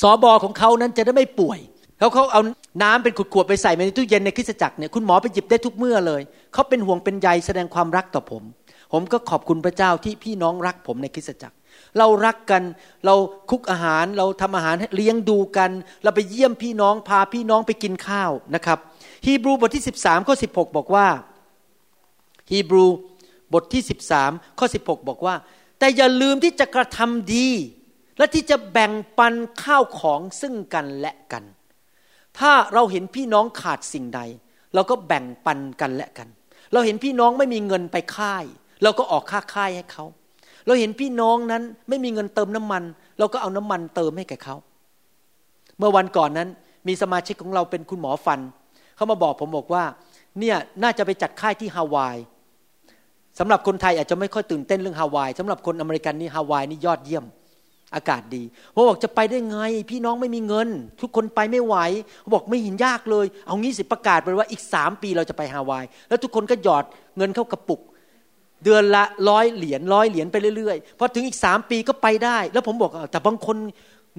[0.00, 1.58] สอบอของเขานั้นจะได้ไม่ป่วย
[1.98, 2.40] เขาเขาเอา
[2.82, 6.22] น้ำเป็นขวดๆไปใส่ในตู้เย็นในคริสตจักรเนี่ยคุณหมอไปหยิบได้ทุกเมื่อเลย
[6.52, 8.42] เขาเป็นห่วงเป็นใยแสดงความรักต่อผม
[8.92, 11.56] ผมก็ขอบคุณพระเจ้าที่พี่น้องรักผมในคริสตจักร
[11.98, 12.62] เรารักกัน
[13.06, 13.14] เรา
[13.50, 15.70] คุกอาหารเราทำอาหารเลี้ยงดูกัน
[16.02, 18.78] เราไปเยี่ยมพี่น้องพาพี่น้องไปกินข้าวนะครับ
[19.26, 21.06] ฮีบรูบทที่ 13ข้อ16 บอกว่า
[22.50, 22.84] ฮีบรู
[23.52, 23.82] บทที่
[24.20, 25.34] 13ข้อ16 บอกว่า
[25.78, 27.48] แต่อย่าลืมที่จะกระทำดี
[28.18, 31.44] และที่จะแบ่งปันข้าวของซึ่งกันและกัน
[32.38, 34.20] ถ้าเราเห็นพี่น้องขาดสิ่งใด
[34.74, 36.28] เราก็แบ่งปันกันและกัน
[36.72, 38.44] เราเห็นพี่น้องไม่มีเงินไปค่าย
[38.82, 40.04] เราก็ออกค่าค่ายให้เขา
[40.66, 42.82] เราเห็นพี่น้องนั้นไม่มีเงินเติมน้ำมัน
[43.18, 44.56] เราก็เอาน้ำมันเติมให้แก่เขา
[45.78, 46.48] เมื่อวันก่อนนั้น
[46.88, 49.84] มีสมาชิกของเราเป็นคุณหมอฟันเขามาบอกผมบอกว่า
[50.38, 52.16] เนี่ยน่าจะไปจัดค่ายที่ฮาวาย
[53.38, 57.24] สำหรับคนไทยอาจจะไม่ค่อยตื่นเต้นเรื่องฮาวายสำหรับคนอเมริกันนี่ฮาวายนี่ยอดเยี่ยม
[57.94, 58.42] อากาศดี
[58.72, 59.58] เขาบอกจะไปได้ไง
[59.90, 60.68] พี่น้องไม่มีเงิน
[61.00, 61.76] ทุกคนไปไม่ไหว
[62.20, 66.84] เขาบอกไม่เห็นยากเลย เอางี้สิประกาศไปว่าอีกสามปีเราจะไปฮาวาย แล้วทุกคนก็หยอด
[67.16, 67.80] เงินเข้ากระปุก
[68.64, 73.56] เดือนละร้อยเหรียญร้อยเหรียญไปเรื่อยๆพอถึงอีกสามปีก็ไปได้ แล้วผมบอกแต่บางคน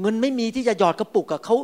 [0.02, 1.56] เงินไม่มีที่จะหยอดกระปุกอะเขา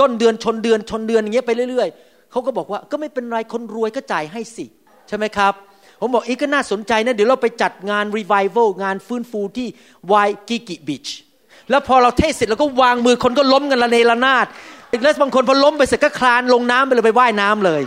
[0.00, 4.64] ต้นเดือนชนเดือนชนเดือนอย่างเงี้ยไปเรื่อยๆ เขาก็บอกว่าก็ไม่เป็นไรคนรวยก็จ่ายให้สิ
[5.08, 5.52] ใช่ไหมครับ
[6.00, 9.66] ผมบอกอีกก็น่าสนใจนะ เดี๋ยวเราไปจัดงานรีไวเวลงานฟื้นฟูที่
[10.08, 10.14] ไว
[10.48, 11.06] กิกิบีช
[11.70, 14.46] แล้วพอเราเทศน์เสร็จเราก็วางมือคนก็ล้มกันละเนระนาด
[14.90, 17.82] อีกแล้วบางคนพอล้มไปเสร็จก็คลานลงน้ำไปเลยไปว่ายน้ำเลย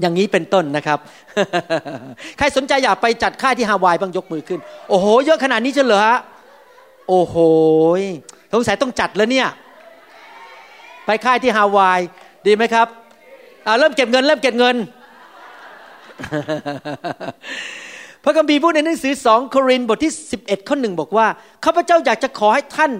[0.00, 0.98] อย่างนี้เป็นต้นนะครับ
[2.38, 6.18] ใครสนใจอยากไปจัดค่ายที่ฮาวายบ้างยกมือขึ้น โอ้โห เยอะขนาดนี้จเหรอฮะ
[7.08, 7.36] โอ้โห
[8.52, 9.48] สงสัยต้องจัดแล้วเนี่ย
[11.06, 12.00] ไปค่ายที่ฮาวาย
[12.46, 12.86] ดีไหมครับ
[13.78, 14.76] เริ่มเก็บเงิน เริ่มเก็บเงิน
[18.24, 21.26] พระคัมภีร์พูดในหนังสือสองโครินธ์บทที่ 11 ข้อหนึ่งบอกว่า
[21.64, 22.92] ข้าพเจ้าอยากจะขอให้ท่าน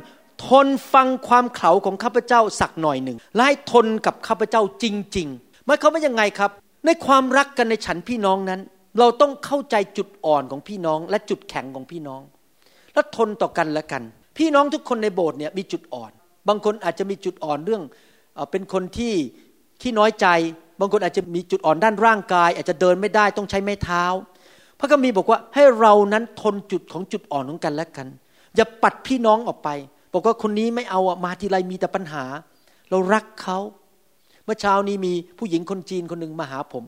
[0.46, 4.84] ทนฟังความเขาของข้าพเจ้าสักหน่อยหนึ่งและให้ทนกับข้าพเจ้าจ
[5.16, 6.50] ริงๆหมายความว่ายังไงครับ
[6.86, 8.60] ในความรักกันในฉันพี่น้องนั้น
[8.98, 12.20] เราต้องเข้าใจจุดอ่อนของพี่น้อง และจุดแข็งของพี่น้อง
[12.94, 14.02] และทนต่อกันและกัน
[14.38, 16.10] พี่น้องทุกคนในโบสถ์เนี่ยมีจุดอ่อน
[16.48, 17.82] บางคนอาจจะมีจุดอ่อนเรื่อง
[18.50, 19.14] เป็นคนที่
[19.82, 20.26] ขี้น้อยใจ
[20.80, 24.04] บางคนอาจจะมีจุดอ่อนด้านร่างกาย อาจจะเดินไม่ได้ต้องใช้ไม้เท้า
[24.78, 28.06] พระคัมภีร์บอกว่าให้เรานั้นทนจุดของจุดอ่อนของกันและกัน
[28.56, 29.68] อย่าปัดพี่น้องออกไป
[30.12, 32.24] บอกว่าคนนี้ไม่เอามาทีไรมีแต่ปัญหา
[32.90, 33.58] เรารักเขา
[34.44, 36.84] เมื่อเช้านี้มีผู้หญิงคนจีนคนหนึ่งมาหาผม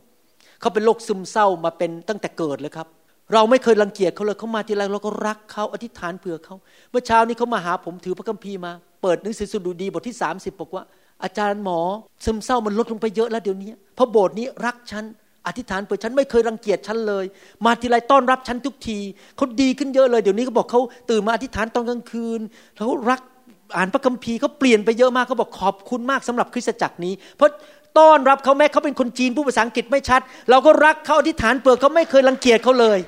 [0.61, 2.89] เขาเป็นโรคซึมเศร้ามาเป็นตั้งแต่เกิดเลยครับ
[3.33, 6.57] เราไม่เคยรังเกียจเขาเลยเขามาทีไรเราก็รักเขาอธิษฐานเผื่อเขา
[6.91, 8.73] เมื่อเช้านี้เขามาหาผมถือพระคัมภีร์มา
[9.03, 10.85] เปิดหนังสือสุดุดีบทที่ 30 บอกว่า
[11.25, 11.81] อาจารย์หมอ
[12.25, 15.05] ซึมเศร้ามันลดลงไปเยอะแล้วเดี๋ยวนี้ เพราะโบสถ์นี้รักฉัน
[15.47, 17.25] อธิษฐานเปิดฉันไม่เคยรังเกียจฉันเลย
[17.65, 18.99] มาทีไรต้อนรับฉันทุกที
[19.37, 22.41] เขาดีขึ้นเยอะเลย เดี๋ยวนี้เขาบอกเขาตื่นมาอธิษฐานตอนกลางคืน
[22.77, 23.21] เขารัก
[23.77, 27.51] อ่านพระคัมภีร์เขาเปลี่ยนไปเยอะมากเขาบอกขอบคุณมากสำหรับคริสตจักรนี้ เพราะ
[27.99, 30.21] ต้อนรับเขาแม้เขาเป็นคนจีนผู้ภาษาอังกฤษไม่ชัด
[30.51, 32.99] เราก็รักเขาอธิษฐานเปิดเขาไม่เคยรังเกียจเขาเลย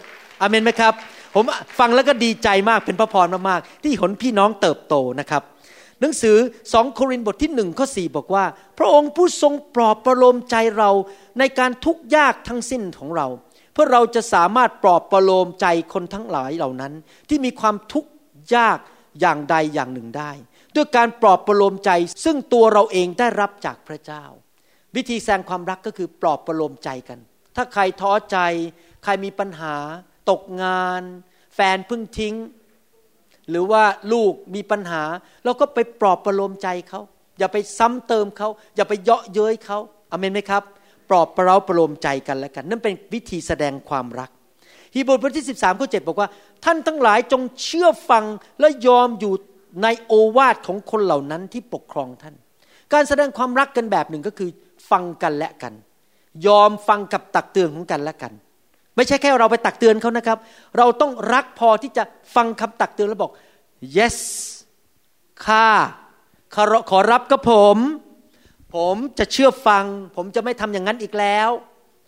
[0.40, 0.92] อเมนไหมครับ
[1.34, 1.44] ผม
[1.78, 5.42] ฟังแล้วก็ดีใจมากเป็นพระพรมากๆที่เห็นพี่น้องเติบโตนะครับ
[6.00, 6.36] หนังสือ
[6.72, 8.44] สองโครินธ์บทที่หนึ่งข้อสบอกว่า
[8.78, 10.90] พระองค์ผู้ทรงปลอบประโลมใจเรา
[11.38, 13.26] ในการทุกข์ยากทั้งสิ้นของเรา
[13.72, 16.92] เพื่อเราจะสามารถปลอบประโลมใจคนทั้งหลายเหล่านั้น
[17.28, 18.10] ที่มีความทุกข์
[18.56, 18.78] ยาก
[19.20, 20.30] อย่างใดอย่างหนึ่งได้
[20.74, 21.90] ด้วยการปลอบประโลมใจ
[22.24, 24.24] ซึ่งตัวเราเองได้รับจากพระเจ้า
[24.96, 27.18] วิธีแสดงความรักก็คือปลอบประโลมใจกัน
[27.56, 28.38] ถ้าใครท้อใจ
[29.04, 29.76] ใครมีปัญหา
[30.30, 31.02] ตกงาน
[31.54, 32.34] แฟนพึ่งทิ้ง
[33.50, 33.82] หรือว่า
[34.12, 35.02] ลูกมีปัญหา
[35.44, 37.00] เราก็ไปปลอบประโลมใจเขา
[37.38, 39.78] อย่าไปซ้ำเติมเขาอย่าไปเยาะเย้ยเขา
[40.10, 40.62] อเมนไหมครับ
[41.10, 44.30] ปลอบประเราประโลมใจกันแล้วกัน นั่นเป็นวิธีแสดงความรัก
[44.94, 46.28] ฮีบรูบทที่ 13ข้อ7บอกว่า
[46.64, 48.24] ท่านทั้งหลายจงเชื่อฟัง
[48.60, 49.34] และยอมอยู่
[49.82, 52.34] ในโอวาทของคนเหล่านั้นที่ปกครองท่าน
[52.92, 54.50] การแสดงความรักกันแบบหนึ่งก็คือ
[54.90, 55.74] ฟังกันและกัน
[56.46, 58.32] ยอมฟังกับตักเตือนของกันและกัน
[58.96, 60.38] ไม่ใช่แค่เราไปตักเตือนเขานะครับ
[60.78, 63.32] เราต้องรักพอที่จะฟังคำตักเตือนแล้วบอก
[63.96, 64.16] yes
[65.46, 65.66] ข้า
[66.90, 67.76] ขอรับกับผม
[68.74, 69.84] ผมจะเชื่อฟัง
[70.16, 71.50] ผมจะไม่ทำอย่างนั้นอีกแล้ว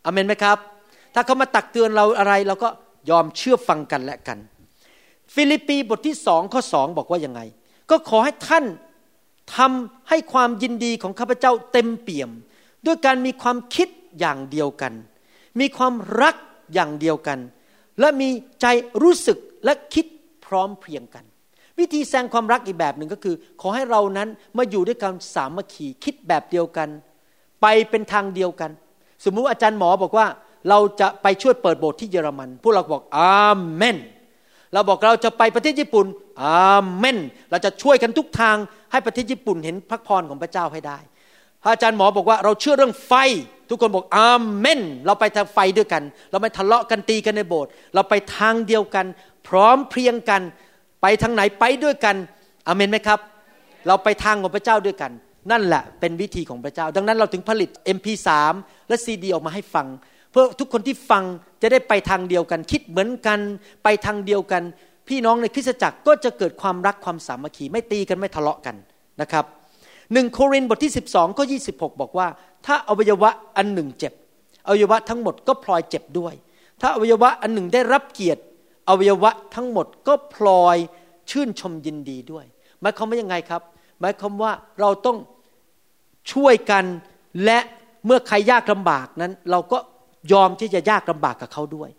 [0.04, 0.58] อเมนไหมครับ
[1.14, 2.68] ถ้าเขามาตักเตือนเราอะไรเราก็
[3.10, 4.38] ยอมเชื่อฟังกันและกัน
[5.34, 7.40] ฟิลิปปีบทที่สองข้อสองบอกว่ายังไง
[7.90, 8.64] ก็ขอให้ท่าน
[9.56, 12.30] ทำให้ความยินดีของข้าพเจ้าเต็มเปี่ยม
[12.86, 14.92] ด้วยการมีความคิดอย่างเดียวกัน
[15.60, 16.36] มีความรัก
[16.74, 17.38] อย่างเดียวกัน
[18.00, 18.28] และมี
[18.60, 18.66] ใจ
[19.02, 20.06] รู้สึกและคิด
[20.46, 21.24] พร้อมเพรียงกัน
[21.78, 26.88] วิธีแสดงความรักอีกแบบหนึ่งก็คือ ขอให้เรานั้นมาอยู่ด้วยกันสามัคคีคิดแบบเดียวกัน
[27.62, 28.70] ไปเป็นทางเดียวกัน
[29.24, 30.26] สมมุติอาจารย์หมอบอกว่า
[30.68, 33.96] เราจะไปช่วยเปิดโบสถ์ที่เยอรมัน พวกเราบอกอาเมน
[34.72, 36.06] เราบอกเราจะไปประเทศญี่ปุ่น
[36.44, 37.18] อาเมน
[37.50, 38.56] เราจะช่วยกันทุกทาง
[38.92, 40.98] ให้ประเทศญี่ปุ่นเห็นพระพรของพระเจ้าให้ได้
[41.62, 43.12] พระอาจารย์หมอบอกว่าเราเชื่อเรื่องไฟ
[43.68, 49.06] ทุกคนบอกอาเมน เราไปทางไฟด้วยกัน เราไม่ทะเลาะกันตีกันในโบสถ์เราไปทางเดียวกัน
[49.48, 50.42] พร้อมเพรียงกัน
[51.02, 52.16] ไปทางไหนไปด้วยกัน
[52.66, 53.18] อาเมนไหมครับ
[53.86, 55.12] เราไปทางของพระเจ้าด้วยกัน
[55.50, 58.28] นั่นแหละเป็นวิธีของพระเจ้า ดังนั้นเราถึงผลิต MP3
[58.88, 59.86] และซีดีออกมาให้ฟัง
[60.30, 61.24] เพื่อทุกคนที่ฟัง
[61.62, 63.38] จะได้ไปทางเดียวกัน คิดเหมือนกัน
[63.84, 64.62] ไปทางเดียวกัน
[65.08, 68.76] พี่น้องในคริสตจักรก็จะเกิดความรักความสามัคคีไม่ตีกันไม่ทะเลาะกัน
[69.20, 69.44] นะครับ
[70.12, 72.28] หนึ่งโครินธ์บทที่ 12ก็26 บอกว่า
[72.66, 74.12] ถ้าอวัยวะอันหนึ่งเจ็บ
[74.66, 76.34] อวัยวะทั้งหมดก็พลอยเจ็บด้วย
[76.80, 78.42] ถ้าอวัยวะอันหนึ่งได้รับเกียรติ
[78.88, 80.76] อวัยวะทั้งหมดก็พลอย
[81.30, 82.46] ชื่นชมยินดีด้วย
[82.80, 83.62] หมายความว่ายังไงครับ
[84.00, 85.16] หมายความว่าเราต้อง
[86.32, 86.84] ช่วยกัน
[87.44, 87.58] และ
[88.06, 89.78] เมื่อใครยากลำบากนั้น เราก็
[90.32, 91.90] ยอมที่จะยากลำบากกับเขาด้วย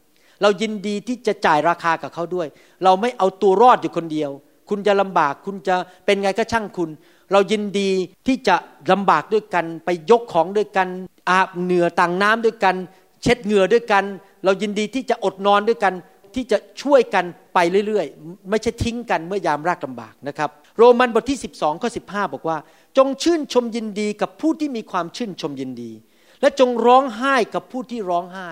[0.42, 2.48] เรายินดีที่จะจ่ายราคากับเขาด้วย
[2.84, 4.32] เราไม่เอาตัวรอดอยู่คนเดียว
[4.70, 6.90] คุณจะลำบากคุณจะเป็นไงก็ช่างคุณ
[7.32, 7.90] เรายินดี
[8.28, 8.56] ที่จะ
[8.92, 10.88] ลำบากด้วยกัน ไปยกของด้วยกัน
[11.30, 12.76] อาบเหนื่อต่างน้ำด้วยกัน
[13.22, 14.04] เช็ดเหงื่อด้วยกัน
[14.46, 15.94] เรายินดีที่จะอดนอนด้วยกัน
[16.36, 22.58] ที่จะช่วยกันไปเรื่อยๆ ไม่ใช่ทิ้งกันเมื่อยามรากลำบากนะครับ โรมันบทที่ 12ข้อ15 บอกว่า
[22.98, 25.92] จงชื่นชมยินดีกับผู้ที่มีความชื่นชมยินดี
[26.42, 28.50] และจงร้องไห้กับผู้ที่ร้องไห้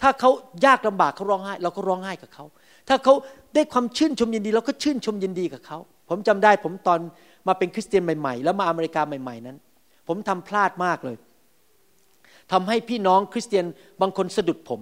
[0.00, 0.30] ถ้าเขา
[0.66, 2.44] ยากลำบากเขาร้องไห้ เราก็ร้องไห้กับเขา
[2.88, 3.14] ถ้าเขา
[3.54, 5.78] ได้ความชื่นชมยินดี เราก็ชื่นชมยินดีกับเขา
[6.10, 7.00] ผมจำได้ผมตอน
[7.48, 9.56] มาเป็นคริสเตียนใหม่ๆ แล้วมาอเมริกาใหม่ ๆนั้น
[10.08, 11.16] ผมทำพลาดมากเลย
[12.52, 13.64] ทำให้พี่น้องคริสเตียน
[14.00, 14.80] บางคนสะดุดผม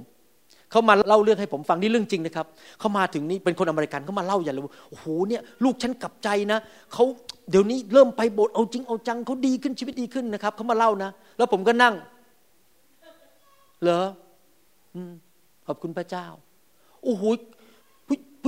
[0.71, 2.47] เขามาเล่าเรื่องให้ผมฟังนี่เรื่องจริงนะครับ
[2.79, 6.59] เขามาถึงนี่เป็นคนอเมริกันเขามาเล่าอย่างเลยโอ้โหเนี่ยลูกฉันกลับใจนะ
[6.93, 7.05] เขา
[7.51, 11.95] เดี๋ยวนี้เริ่มไปโบสถ์เอาจริงเอาจังเขาดีขึ้นชีวิตดีขึ้นนะครับเขามาเล่านะ แล้วผมก็นั่ง
[13.83, 14.07] เหรอ
[15.67, 16.27] ขอบคุณพระเจ้า
[17.05, 17.23] โอ้โห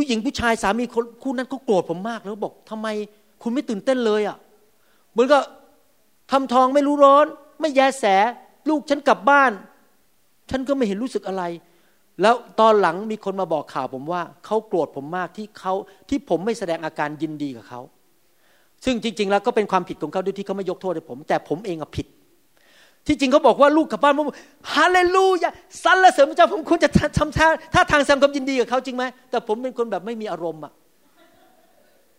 [0.01, 0.85] ผู้หญิงผู้ชายสามี
[1.23, 2.87] คู่นั้นเขาโกรธผมมากแล้วบอกทำไม
[3.43, 4.37] คุณไม่ตื่นเต้นเลยอะ่ะ
[5.13, 5.43] เหมือนกับ
[6.31, 7.27] ทำทองไม่รู้ร้อน
[7.61, 8.05] ไม่แยแส
[8.69, 9.53] ลูกฉันกลับบ้าน
[10.51, 11.43] ฉันก็ไม่เห็นรู้สึกอะไร
[12.23, 15.75] แล้วตอนหลังมีคนมาบอกข่าวผมว่าเขาโกรธผมมากที่เขา
[16.09, 17.81] ที่ผมไม่แสดงอาการยินดีกับเขา
[18.85, 22.07] ซึ่งจริง ๆ แล้วก็เป็นความผิดของเขาด้วยที่เขาไม่ยกโทษให้ผม แต่ผมเองอะผิด
[23.07, 24.31] ที่จริงเขาบอกว่าลูกกลับบ้านผม
[24.75, 25.51] ฮาเลลูยา
[25.85, 30.73] สรรเสริญพระเจ้าผมควรจะทำท่าท่าทางแสดงความยินดีกับเขาจริงไหมแต่ผมเป็นคนแบบไม่มีอารมณ์อะ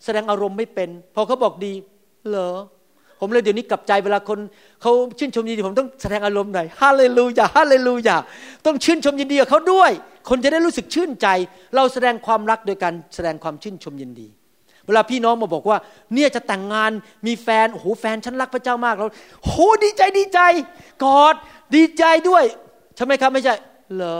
[0.03, 1.73] แสดงอารมณ์ไม่เป็น พอเขาบอกดี
[2.29, 2.49] เหรอ
[3.19, 4.39] ผมเลยเดี๋ยวนี้กลับใจเวลาคน
[4.81, 8.15] เขาชื่นชมยินดี ผมต้องแสดงอารมณ์หน่อยฮาเลลูยาฮาเลลูยา
[8.65, 9.91] ต้องชื่นชมยินดีกับเขาด้วย
[10.29, 11.27] คนจะได้รู้สึกชื่นใจ
[11.75, 14.27] เราแสดงความรักโดยการแสดงความชื่นชมยินดี
[14.85, 15.77] เวลาพี่น้องมาบอกว่า
[16.13, 16.91] เนี่ยจะแต่งงาน
[17.27, 19.09] มีแฟนโอ้โหแฟนฉันรักพระเจ้ามากแล้ว
[19.45, 19.51] โห
[19.83, 20.39] ดีใจดีใจ
[21.03, 21.35] กอด
[21.75, 22.43] ดีใจด้วย
[22.95, 23.55] ใช่ไหมครับไม่ใช่
[23.95, 24.17] เหรอ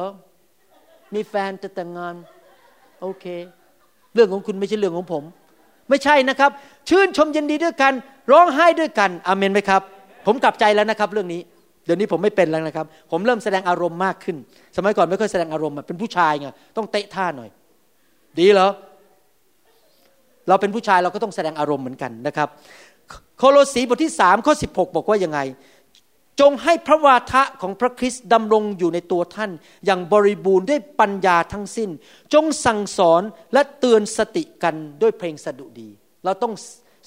[1.14, 2.16] มีแฟนจะแต่งงาน
[3.02, 3.26] โอเค
[4.14, 5.24] เรื่องของคุณไม่ใช่เรื่องของผม
[5.90, 6.52] ไม่ใช่นะครับ
[6.90, 7.94] ชื่นชมยินดีด้วยกัน
[8.32, 9.82] ร้องไห้ด้วยกันอเมนไหมครับ
[10.26, 11.42] ผมกลับใจแล้วนะครับ เรื่องนี้
[11.86, 14.38] เดี๋ยวนี้ผมไม่เป็นแล้วนะครับ ผมเริ่มแสดงอารมณ์มากขึ้น
[14.78, 16.48] สมัยก่อนไม่ค่อยแสดงอารมณ์เป็นผู้ชายไง
[16.78, 17.50] ต้องเตะท่าหน่อย
[18.40, 18.70] ดีเหรอ
[20.48, 22.48] เราเป็นผู้ชายเราก็ต้องแสดงอารมณ์เหมือนกันนะครับ
[23.38, 25.40] โคโลสีบทที่สามข้อสิบหบอกว่ายังไง
[26.42, 29.52] จงให้พระวาทะของพระคริสต์ดำรงอยู่ในตัวท่าน
[29.86, 31.90] อย่างบริบูรณ์ด้วยปัญญาทั้งสิ้น
[32.34, 33.22] จงสั่งสอน
[33.54, 35.90] และเตือนสติกันด้วยเพลงสดุดี
[36.24, 36.54] เราต้อง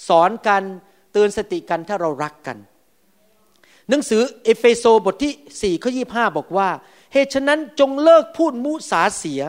[0.09, 0.63] สอนกัน
[1.13, 2.57] เตือนสติกันถ้าเรารักกัน
[3.89, 6.69] หนังสือเอเฟโซบทที่4ข้อ25 บอกว่า
[7.13, 9.43] เหตุฉะนั้นจงเลิกพูดมุสาเสีย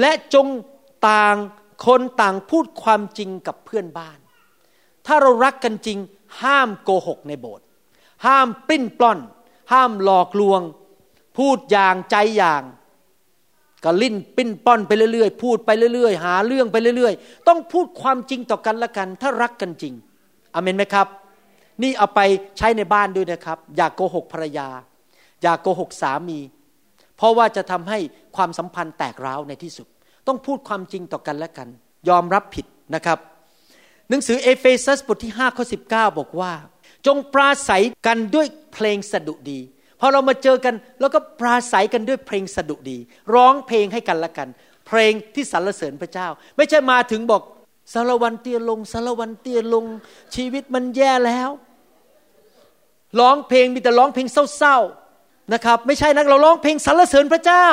[0.00, 0.46] และจง
[1.08, 1.36] ต่าง
[1.86, 4.18] คนต่างพูดความจริงกับเพื่อนบ้าน
[5.06, 5.98] ถ้าเรารักกันจริง
[6.42, 7.64] ห้ามโกหกในโบสถ์
[8.26, 9.18] ห้ามปิ้นปล้อน
[9.72, 10.60] ห้ามหลอกลวง
[11.38, 12.62] พูดอย่างใจอย่าง
[13.84, 19.94] ก็ลิ้นปิ้นป้อนไปเรื่อยๆ พูดไปเรื่อยๆ หาเรื่องไปเรื่อยๆ ต้องพูดความจริงต่อกันละกัน ถ้ารักกันจริง
[20.54, 21.06] อเมนไหมครับ
[21.82, 22.20] นี่เอาไป
[22.58, 24.68] ใช้ในบ้านด้วยนะครับ อย่ากโกหกภรรยา
[25.42, 26.38] อย่ากโกหกสามี
[27.16, 27.98] เพราะว่าจะทำให้
[28.36, 29.88] ความสัมพันธ์แตกร้าวในที่สุด
[30.26, 31.68] ต้องพูดความจริงต่อกันและกัน
[32.08, 33.18] ยอมรับผิดนะครับ
[34.08, 36.52] หนังสือเอเฟซัสบทที่5ข้อ19 บอกว่า
[37.06, 39.60] จงปราศัยกันด้วยเพลงสดุดี
[40.00, 42.98] พอเรามาเจอกันแล้วก็ปราศัยกันด้วยเพลงสดุดี
[43.34, 44.48] ร้องเพลงให้กันละกัน
[44.86, 47.42] เพลงที่สรรเสริญพระเจ้า ไม่ใช่มาถึงบอก
[47.92, 49.84] สารวันเตียลงสารวันเตียลง
[50.34, 51.50] ชีวิตมันแย่แล้ว
[53.20, 57.66] ร้องเพลงมีแต่ร้องเพลงเศร้าๆนะครับ ไม่ใช่นะเราร้องเพลงสรรเสริญพระเจ้า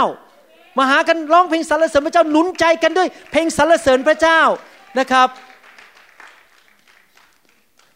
[0.77, 4.41] มาหากันร้องเพลงสรรเสริญพระเจ้าหนุนใจกันด้วย เพลงสรรเสริญพระเจ้า
[4.99, 5.27] นะครับ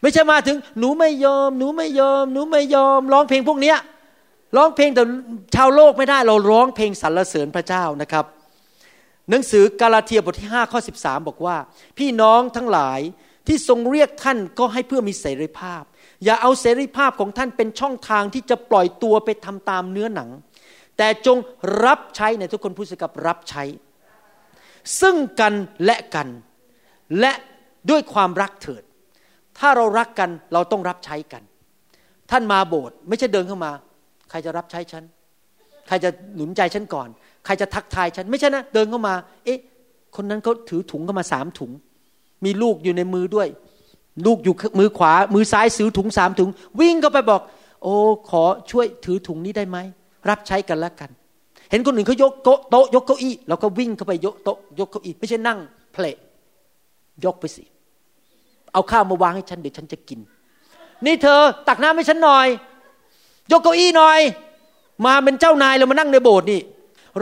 [0.00, 3.78] ไม่ใช่มาถึงหนูไม่ยอม หนูไม่ยอม หนูไม่ยอม ร้องเพลงพวกเนี้ย
[4.56, 5.02] ร้องเพลงแต่
[5.54, 8.24] ชาวโลกไม่ได้ เราร้องเพลงสรรเสริญพระเจ้านะครับ
[9.30, 11.56] หนังสือกาลาเทียบทที่5ข้อ13 บอกว่า
[11.98, 13.00] พี่น้องทั้งหลาย
[13.46, 15.82] ที่ทรงเรียกท่านก็ให้เพื่อมีเสรีภาพ
[16.24, 20.30] อย่าเอาเสรีภาพของท่านเป็นช่องทางที่จะปล่อยตัวไปทำตามเนื้อหนัง
[21.02, 21.38] แต่จง
[21.84, 23.62] รับใช้ในทุกคนพูดสกับรับใช้
[25.00, 25.52] ซึ่งกัน
[25.84, 26.28] และกัน
[27.20, 27.32] และ
[27.90, 28.82] ด้วยความรักเถิด
[29.58, 31.42] ถ้าเรารักกันเราต้องรับใช้กัน
[32.30, 33.72] ท่านมาโบสถ์ไม่ใช่เดินเข้ามา
[34.30, 35.04] ใครจะรับใช้ฉัน
[35.86, 37.08] ใครจะหนุนใจฉันก่อน
[37.44, 39.58] ใครจะทักทายฉัน ไม่ใช่นะ เดินเข้ามา เอ๊ะ
[40.16, 41.70] คนนั้นเขาถือถุงเข้ามาสามถุง
[42.44, 43.48] มีลูกอยู่ในมือด้วย
[44.26, 46.50] ลูกอยู่มือขวา มือซ้ายซื้อถุงสามถุง
[46.80, 47.40] วิ่งเข้าไปบอก
[47.82, 47.94] โอ้
[48.30, 49.78] ขอช่วยถือถุงนี้ได้ไหม
[50.28, 51.10] รับใช้กันแล้วกัน
[51.70, 55.58] เห็นคนอื่นเขายกโต๊ะยกเก้าอี้เราก็วิ่งเข้าไปยกโต๊ะยกเก้าอี้ไม่ใช่นั่ง
[55.92, 56.04] เพล
[57.24, 57.64] ยกไปสิ
[58.72, 60.20] เอาข้าวมาวางให้ฉันเดี๋ยวฉันจะกิน
[61.06, 62.46] นี่เธอตักน้ำให้ฉันหน่อย
[63.52, 64.20] ยกเก้าอี้หน่อย
[65.06, 66.60] มาเป็นเจ้านายเรามานั่งในโบสถ์นี่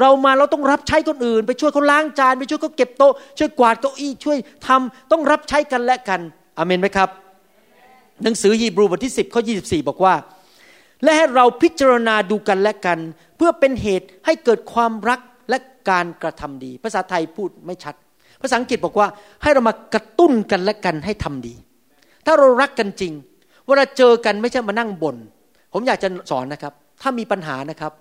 [0.00, 6.20] เรามาเราต้องรับใช้คนอื่น ไปช่วยเขาล้างจานไปช่วยเขาเก็บโต๊ะช่วยกวาดเก้าอี้ช่วยทำต้องรับใช้กันและกัน
[6.58, 7.08] อเมนไหมครับ
[8.22, 10.14] หนังสือฮีบรูบทที่ 10ข้อ24 บอกว่า
[11.02, 12.98] และให้เราพิจารณาดูกันและกัน
[13.36, 15.20] เพื่อเป็นเหตุให้เกิดความรัก
[15.50, 15.58] และ
[15.90, 17.94] การกระทำดี ภาษาไทยพูดไม่ชัด
[18.42, 19.08] ภาษาอังกฤษบอกว่า
[19.42, 21.54] ให้เรามากระตุ้นกันและกันให้ทำดี
[22.26, 23.12] ถ้าเรารักกันจริง
[23.66, 25.16] เวลาเจอกันไม่ใช่มานั่งบน่น
[25.72, 26.72] ผมอยากจะสอนนะครับ
[27.02, 27.92] ถ้ามีปัญหานะครับ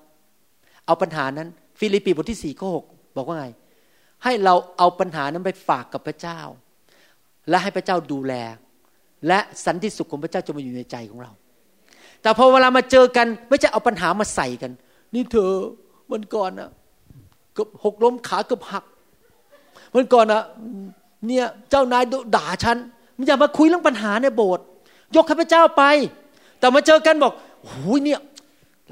[0.85, 1.47] เอาปัญหานั้น
[1.79, 2.77] ฟิลิปปีบทที่สี่ข้อห
[3.17, 3.47] บอกว่าไง
[4.23, 6.39] ให้เราเอาปัญหานั้นไปฝากกับพระเจ้า
[7.49, 8.33] และให้พระเจ้าดูแล
[9.27, 11.31] และสันติสุขของพระเจ้าจะมาอยู่ในใจของเรา
[12.21, 14.71] แต่พอเวลามาเจอกัน ไม่ใช่เอาปัญหามาใส่กัน
[15.13, 15.51] นี่เธอ
[16.11, 16.69] วันก่อนอะ
[17.53, 18.83] เกือบหกล้มขาเกือบหัก
[19.95, 20.43] วันก่อนอะ
[21.27, 22.03] เนี่ยเจ้านาย
[22.35, 22.77] ด่าฉัน
[23.27, 24.65] อย่ามาคุยเรื่องปัญหาในโบสถ์
[25.15, 25.83] ยกข้าพเจ้าไป
[26.59, 28.19] แต่มาเจอกันบอกโอ้ยเนี่ย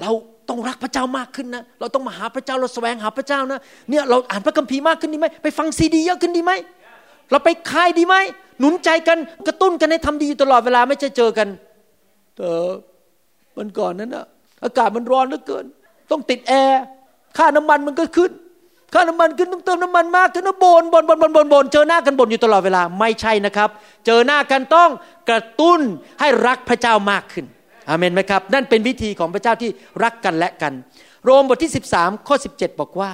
[0.01, 0.11] เรา
[0.49, 3.59] ต้องรักพระเจ้ามากขึ้นนะ เราต้องมาหาพระเจ้าเราแสวงหาพระเจ้านะ
[3.89, 6.51] เนี่ยเราอ่านพระคัมภีร์มากขึ้นดีไหมไปฟังซีดีเยอะขึ้นดีไหม
[7.31, 8.15] เราไปคายดีไหม
[8.59, 9.17] หนุนใจกัน
[9.47, 11.47] กระตุ้นกันให้ทำดีตลอดเวลาไม่ใช่เจอกัน
[12.37, 12.69] เออ
[13.57, 14.25] มันก่อนนั้นอะ
[14.63, 15.65] อากาศมันร้อนเหลือเกิน
[16.11, 16.81] ต้องติดแอร์
[17.37, 18.31] ค่าน้ำมันมันก็ขึ้น
[18.93, 23.69] ค่าน้ำมันขึ้นต้องเติมน้ำมันมากขึ้นนะบนบนบนบนบนบนเจอหน้ากันบนอยู่ตลอดเวลาไม่ใช่นะครับ
[24.05, 24.89] เจอหน้ากันต้อง
[25.29, 25.79] กระตุ้น
[26.19, 27.45] ให้รักพระเจ้ามากขึ้น
[27.89, 29.69] อเมนไหมครับ นั่นเป็นวิธีของพระเจ้าที่
[30.03, 30.73] รักกันและกัน
[31.23, 33.11] โรมบทที่ 13ข้อ17 บอกว่า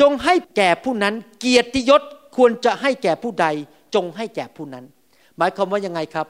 [0.00, 2.02] จงให้แก่ผู้นั้น เกียรติยศ
[2.36, 3.46] ควรจะให้แก่ผู้ใด
[3.94, 4.84] จงให้แก่ผู้นั้น
[5.38, 6.26] หมายความว่ายังไงครับ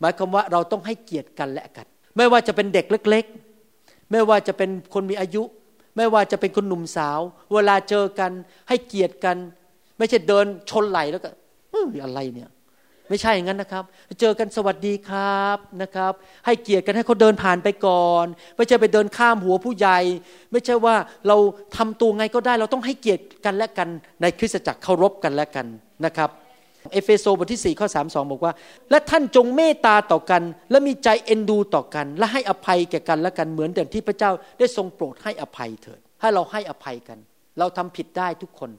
[0.00, 1.86] หมายความว่าเราต้องให้เกียรติกันและกัน
[2.18, 3.24] ไม่ว่าจะเป็นเด็กเล็ก
[3.68, 5.42] ๆ ไม่ว่าจะเป็นคนมีอายุ
[5.96, 7.20] ไม่ว่าจะเป็นคนหนุ่มสาว
[7.52, 8.30] เวลาเจอกัน
[8.68, 9.36] ให้เกียรติกัน
[9.98, 11.28] ไม่ใช่เดินชนไหลแล้วก็
[12.04, 12.50] อะไรเนี่ย
[13.08, 13.84] ไม่ใช่อย่างนั้นนะครับ
[14.20, 16.12] เจอกันสวัสดีครับนะครับ
[16.46, 19.98] ให้เกียรติกันให้เขาเดินผ่านไปก่อน ไม่ใช่ไปเดินข้ามหัวผู้ใหญ่
[20.52, 20.94] ไม่ใช่ว่า
[21.28, 21.36] เรา
[21.76, 23.88] ทำตัวไงก็ได้ เราต้องให้เกียรติกันและกัน
[24.20, 25.66] ในคริสตจักรเคารพกันและกัน
[26.04, 26.30] นะครับ
[26.90, 28.52] เอเฟโซบทที่4ข้อ3 2 บอกว่า
[28.90, 37.18] และท่านจงเมตตาต่อกัน และมีใจเอ็นดูต่อกัน และให้อภัยแก่กันและกันเหมือนอย่างที่พระเจ้าได้ทรงโปรดให้อภัยเถิดให้เราให้อภัยกัน
[37.58, 38.70] เราทำผิดได้ทุกคน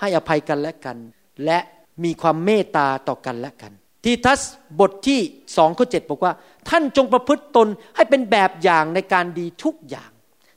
[0.00, 0.96] ให้อภัยกันและกัน
[1.44, 1.58] และ
[2.04, 3.72] มีความเมตตาต่อกันและกัน
[4.04, 4.40] ทีทัส
[4.80, 5.20] บทที่
[5.56, 6.32] สองข้อเจ็ดบอกว่า
[6.70, 10.10] ท่านจงประพฤติตนให้เป็นแบบอย่างในการดีทุกอย่าง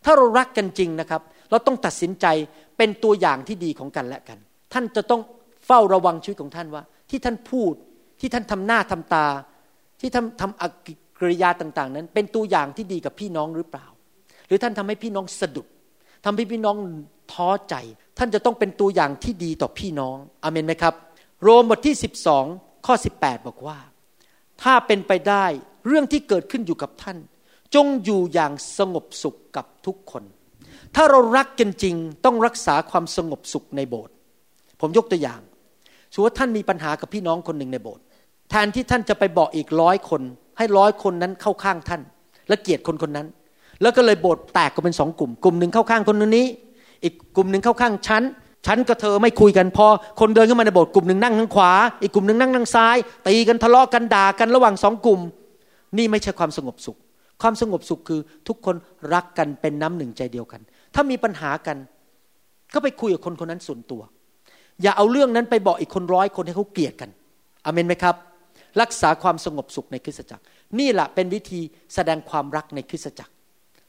[0.05, 2.25] ถ้าเรารักกันจริงนะครับ เราต้องตัดสินใจ
[2.77, 4.37] เป็นตัวอย่างที่ดีของกันและกัน
[4.73, 5.21] ท่านจะต้อง
[5.65, 7.73] เฝ้าระวังชีวิตของท่านว่า ที่ท่านพูด
[8.19, 9.27] ที่ท่านทำหน้าทำตา
[9.99, 10.63] ที่ทำทำอ
[11.19, 13.85] กริยาต่าง ๆ นั้น เป็นตัวอย่างที่ดีกับพี่น้องหรือเปล่า
[14.47, 15.67] หรือท่านทำให้พี่น้องสะดุด
[16.25, 16.75] ทำให้พี่น้อง
[17.33, 17.75] ท้อใจ
[18.17, 20.93] ท่านจะต้องเป็นตัวอย่างที่ดีต่อพี่น้องอเมนไหมครับ
[21.43, 21.95] โรมบทที่
[22.39, 23.77] 12 ข้อ 18 บอกว่า
[24.63, 25.45] ถ้าเป็นไปได้
[25.87, 27.17] เรื่องที่เกิดขึ้นอยู่กับท่าน
[27.75, 30.23] จงอยู่อย่างสงบสุขกับทุกคน
[30.95, 31.95] ถ้าเรารักกันจริง
[32.25, 34.13] ต้องรักษาความสงบสุขในโบสถ์
[34.81, 35.41] ผมยกตัวอย่าง
[36.13, 38.03] สมมติท่านมีปัญหากับพี่น้องคนหนึ่งในโบสถ์
[38.49, 40.21] แทนที่ท่านจะไปบอกอีกร้อยคน
[40.57, 42.01] ให้ร้อยคนนั้นเข้าข้างท่าน
[42.47, 43.27] และเกลียดคนคนนั้น
[43.81, 46.45] แล้วก็เลยโบสถ์แตกก็เป็นสองกลุ่ม กลุ่มหนึ่งเข้าข้างคนนี้
[47.03, 48.23] อีกกลุ่มหนึ่งเข้าข้างฉัน
[48.67, 49.85] ฉันกับเธอไม่คุยกันพอ
[50.19, 52.97] คนเดินขึ้นมาในโบสถ์กลุ่มหนึ่งนั่งทางขวา อีกกลุ่มหนึ่งนั่งทางซ้าย
[53.27, 55.19] ตีกันทะเลาะกันด่ากันระหว่างสองกลุ่ม
[55.97, 56.97] นี่ไม่ใช่ความสงบสุข
[57.41, 58.75] ความสงบสุขคือทุกคน
[59.13, 60.61] รักกันเป็นน้ำหนึ่งใจเดียวกัน
[60.95, 61.77] ถ้ามีปัญหากัน
[62.73, 64.01] ก็ไปคุยกับคนคนนั้นส่วนตัว
[64.81, 67.09] อย่าเอาเรื่องนั้นไปบอกอีกคนร้อยคนให้เขาเกลียดกัน
[67.65, 68.15] อเมนไหมครับ
[68.81, 70.43] รักษาความสงบสุขในคริสตจักร
[70.79, 71.61] นี่แหละเป็นวิธี
[71.95, 73.31] แสดงความรักในคริสตจักร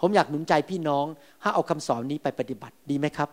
[0.01, 1.07] ผมอยากหนุนใจพี่น้อง
[1.41, 3.29] ให้เอาคำสอนนี้ไปปฏิบัติดีไหมครับ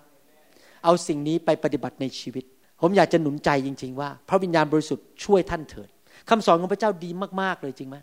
[0.84, 2.44] เอาสิ่งนี้ไปปฏิบัติในชีวิต
[2.82, 5.90] ผมอยากจะหนุนใจจริง ๆ ว่า พระวิญญาณบริสุทธิ์ช่วยท่านเถิด
[6.30, 7.10] คำสอนของพระเจ้าดี
[7.42, 7.98] มากๆเลยจริงไหม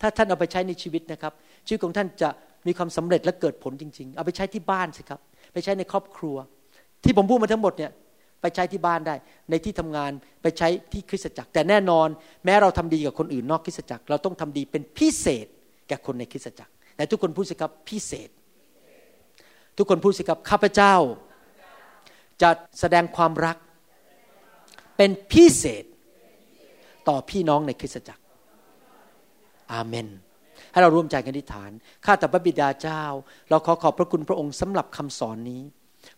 [0.00, 1.32] ถ้าท่านเอาไปใช้ในชีวิตนะครับ
[1.66, 2.28] ชีวิตของท่านจะ
[2.66, 5.20] มีความสำเร็จและเกิดผลจริง ๆ เอาไปใช้ที่บ้านสิครับ
[5.52, 6.36] ไปใช้ในครอบครัว
[7.04, 7.90] ที่ผมพูดมาทั้งหมดเนี่ย
[8.42, 9.14] ไปใช้ที่บ้านได้
[9.50, 10.10] ในที่ทำงาน
[10.42, 12.08] ไปใช้ที่คริสตจักร แต่แน่นอน
[12.44, 15.46] แม้เราทำดีกับคนอื่นนอกคริสตจักร เราต้องทำดีเป็นพิเศษ
[15.88, 18.28] แก่คนในคริสตจักรแต่ทุกคนพูดสิครับพิเศษ
[19.76, 20.94] ทุกคนพูดสิครับข้าพเจ้า
[22.42, 23.56] จะแสดงความรัก
[24.96, 25.84] เป็นพิเศษ
[27.08, 28.22] ต่อพี่น้องในคริสตจักร
[29.72, 30.08] อาเมน
[30.72, 31.70] ให้เราร่วมใจกันอธิษฐาน
[32.04, 33.02] ข้าแต่พระบิดาเจ้า
[33.50, 35.62] เราขอขอบพระคุณพระองค์สำหรับคำสอนนี้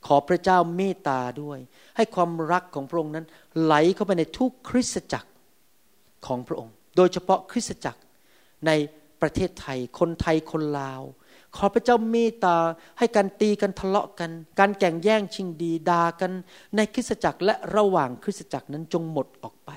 [0.06, 1.58] ขอพระเจ้าเมตตาด้วย
[1.96, 3.26] ให้ความรักของพระองค์นั้น
[3.62, 5.30] ไหลเข้าไปในทุกคริสตจักร
[6.26, 8.00] ของพระองค์ โดยเฉพาะคริสตจักร
[8.66, 8.70] ใน
[9.20, 11.02] ประเทศไทย คนไทยคนลาว
[11.56, 12.56] ขอพระเจ้าเมตตา
[12.98, 16.32] ให้การตีกันทะเลาะกัน การแก่งแย่งชิงดีด่ากัน
[16.76, 19.70] ในคริสตจักรและระหว่างคริสตจักรนั้นจงหมดออกไป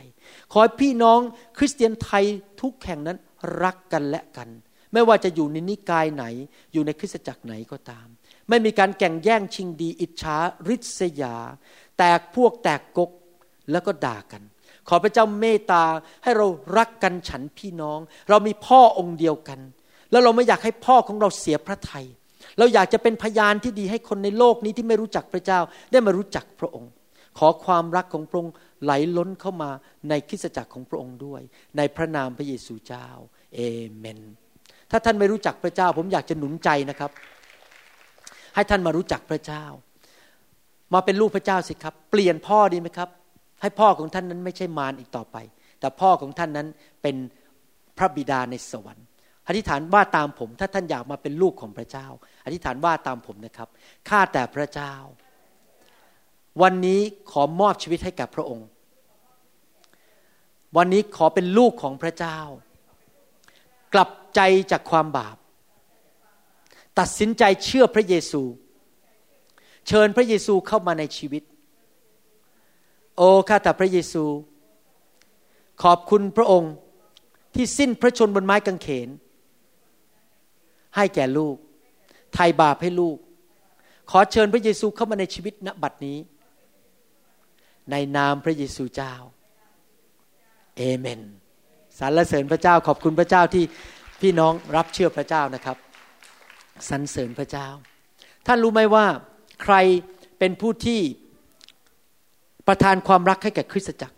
[0.52, 1.20] ขอให้พี่น้อง
[1.58, 2.26] คริสเตียนไทย
[2.62, 3.18] ทุกแห่งนั้น
[3.64, 4.50] รักกันและกัน
[4.94, 6.26] ไม่ว่าจะอยู่ในนิกายไหน
[6.74, 8.08] อยู่ในคริสตจักรไหนก็ตาม
[8.50, 10.38] ไม่มีการแก่งแย่งชิงดี อิจฉา
[10.68, 11.36] ริษยา
[11.98, 13.12] แตกพวกแตกกก
[13.72, 14.44] แล้วก็ด่ากัน
[14.90, 15.84] ขอพระเจ้าเมตตา
[16.24, 19.60] ให้เรารักกันฉันพี่น้อง เรามีพ่อองค์เดียวกัน
[20.12, 22.06] แล้วเราไม่อยากให้พ่อของเราเสียพระทยัย
[22.58, 25.60] เราอยากจะเป็นพยานที่ดีให้คนในโลกนี้ที่ไม่รู้จักพระเจ้า
[25.92, 26.92] ได้มารู้จักพระองค์
[27.38, 29.72] ขอความรักของพระองค์ไหลล้นเข้ามา
[30.10, 31.42] ในคริสตจักรของพระองค์ด้วย
[31.78, 33.08] ในพระนามพระเยซูเจ้า
[33.56, 33.60] เอ
[33.98, 34.20] เมน
[34.92, 37.12] ถ้าท่านไม่รู้จักพระเจ้า ผมอยากจะหนุนใจนะครับ
[38.58, 39.66] ให้ท่านมารู้จักพระเจ้า
[40.94, 43.10] มาเป็นลูกพระเจ้าสิครับ เปลี่ยนพ่อดีไหมครับ
[43.62, 45.38] ให้พ่อของท่านนั้นไม่ใช่มารอีกต่อไป
[45.80, 46.68] แต่พ่อของท่านนั้น
[47.02, 47.16] เป็น
[47.98, 49.06] พระบิดาในสวรรค์
[49.48, 52.08] อธิษฐานว่าตามผม ถ้าท่านอยากมาเป็นลูกของพระเจ้า
[52.46, 53.70] อธิษฐานว่าตามผมนะครับ
[54.10, 54.94] ข้าแต่พระเจ้า
[56.62, 57.02] วันนี้
[57.32, 58.68] ขอมอบชีวิตให้กับพระองค์
[60.78, 62.40] วันนี้ขอเป็นลูกของพระเจ้า
[63.94, 64.42] กลับใจ
[64.72, 65.38] จากความบาป
[67.00, 68.42] ตัดสินใจเชื่อพระเยซู
[69.88, 71.44] เชิญพระเยซูเข้ามาในชีวิต
[73.18, 74.24] โอ้ข้าแต่พระเยซู
[75.84, 76.74] ขอบคุณพระองค์
[77.56, 79.10] ที่สิ้นพระชนบนไม้กางเขน
[80.96, 81.56] ให้แก่ลูก
[82.34, 83.18] ไถ่บาปให้ลูก
[84.10, 86.18] ขอเชิญพระเยซูเข้ามาในชีวิตณบัดนี้
[87.92, 89.14] ในนามพระเยซูเจ้า
[90.78, 91.22] เอเมน
[92.00, 93.64] สรรเสริญพระเจ้าขอบคุณพระเจ้าที่
[94.22, 95.78] พี่น้องรับเชื่อพระเจ้านะครับ
[96.90, 97.68] สรรเสริญพระเจ้า
[98.48, 99.06] ท่านรู้ไหมว่า
[99.64, 99.76] ใคร
[100.40, 101.02] เป็นผู้ที่
[102.68, 104.16] ประทานความรักให้แก่คริสตจักร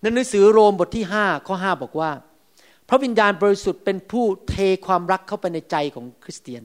[0.00, 2.10] ในหนังสือโรมบทที่5ข้อ5บอกว่า
[2.88, 4.56] พระวิญญาณบริสุทธิ์เป็นผู้เท
[4.86, 6.62] ความรักเข้าไปในใจของคริสเตียน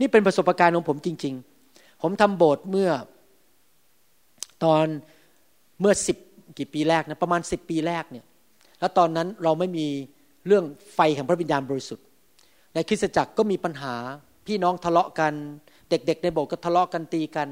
[0.00, 1.34] นี่เป็นประสบการณ์ของผมจริง
[1.68, 2.90] ๆ ผมทำโบสถ์เมื่อ
[4.64, 4.84] ตอน
[5.80, 6.16] เมื่อสิบ
[6.58, 8.24] กี่ปีแรกนะประมาณสิบปีแรกเนี่ย
[8.80, 9.86] แล้วตอนนั้นเราไม่มี
[10.46, 10.64] เรื่อง
[10.94, 12.04] ไฟแห่งพระวิญญาณบริสุทธิ์
[12.74, 13.94] ในคริสตจักรก็มีปัญหา
[14.48, 15.32] พี่น้องทะเลาะกัน
[15.90, 17.48] เด็กๆในโบสถ์ก็ทะเลาะกันตีกัน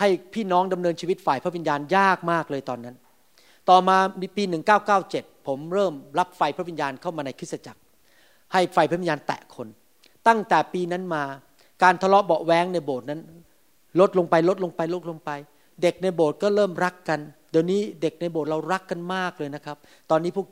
[0.00, 2.96] ให้พี่น้องดำเนินชีวิตฝ่ายพระวิญญาณยากมากเลยตอนนั้น
[3.68, 4.42] ต่อมามีปี
[4.94, 7.80] 1997 ผมเริ่มรับไฟพระวิญญาณเข้ามาในคริสตจักร
[8.52, 9.68] ให้ไฟพระวิญญาณแตะคน
[10.28, 11.22] ตั้งแต่ปีนั้นมา
[11.82, 13.20] การทะเลาะเบาแวงในโบสถ์นั้น
[14.00, 15.30] ลดลงไปลดลงไปลดลงไป
[15.82, 17.20] เด็กในโบสถ์ก็เริ่มรักกัน
[17.50, 19.76] เดี๋ยวนี้เด็กในโบสถ์เรารักกันมากเลยนะครับ
[20.10, 20.46] ตอนนี้พวก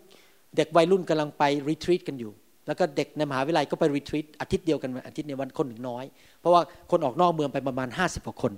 [0.56, 2.32] เด็กวัยรุ่นกำลังไปรีทรีตกันอยู่
[2.68, 6.04] แล้วก็เด็กในมหาวิทยาลัยก็ไปรีทรีตอาทิตย์เดียวกันอาทิตย์ในวันคนหนึ่งน้อย
[6.40, 8.52] เพราะว่าคนออกนอกเมืองไปประมาณห้าสิบกว่าคน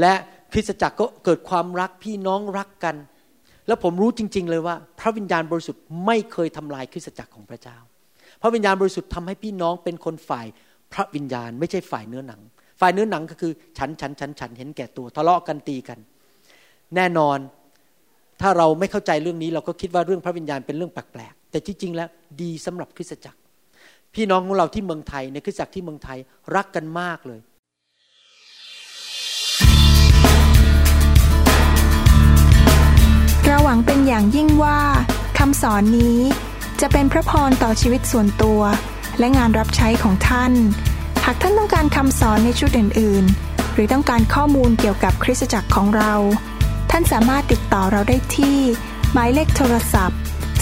[0.00, 0.14] และ
[0.52, 2.96] คริสตจักรก็เกิดความรักพี่น้องรักกัน
[3.66, 7.78] แล้วผมรู้จริง ๆ เลยว่า พระวิญญาณบริสุทธิ์ไม่เคยทำลายคริสตจักรของพระเจ้า
[8.42, 10.46] พระวิญญาณบริสุทธิ์ทำให้พี่น้องเป็นคนฝ่าย
[10.92, 12.40] พระวิญญาณไม่ใช่ฝ่ายเนื้อหนัง
[12.80, 15.98] ฝ่ายเนื้อหนังก็คือฉันฉันฉันฉันเห็นแก่ตัวทะเลาะกันตีกัน
[16.96, 17.38] แน่นอน
[18.40, 22.08] ถ้าเราไม่เข้าใจเรื่องนี้เราก็คิดว่าเรื่องพระวิญญาณเป็นเรื่องแปลก แต่ที่จริงแล้ว
[22.42, 23.38] ดีสำหรับคริสตจักร
[24.14, 26.18] พี่น้องของเราที่เมืองไทยในคริสตจักรที่เมืองไทย
[26.54, 27.40] รักกันมากเลย
[33.46, 34.78] เราหวังเป็นอย่างยิ่งว่า
[35.38, 36.18] คำสอนนี้
[36.80, 38.60] จะเป็นพระพรต่อชีวิตส่วนตัว
[39.18, 40.52] และงานรับใช้ของท่าน
[41.24, 46.12] หากท่านต้องการคำสอนในชุดอื่น ๆ หรือต้องการข้อมูลเกี่ยวกับคริสตจักรของเรา
[46.90, 48.58] ท่านสามารถติดต่อเราได้ที่
[49.12, 50.18] หมายเลขโทรศัพท์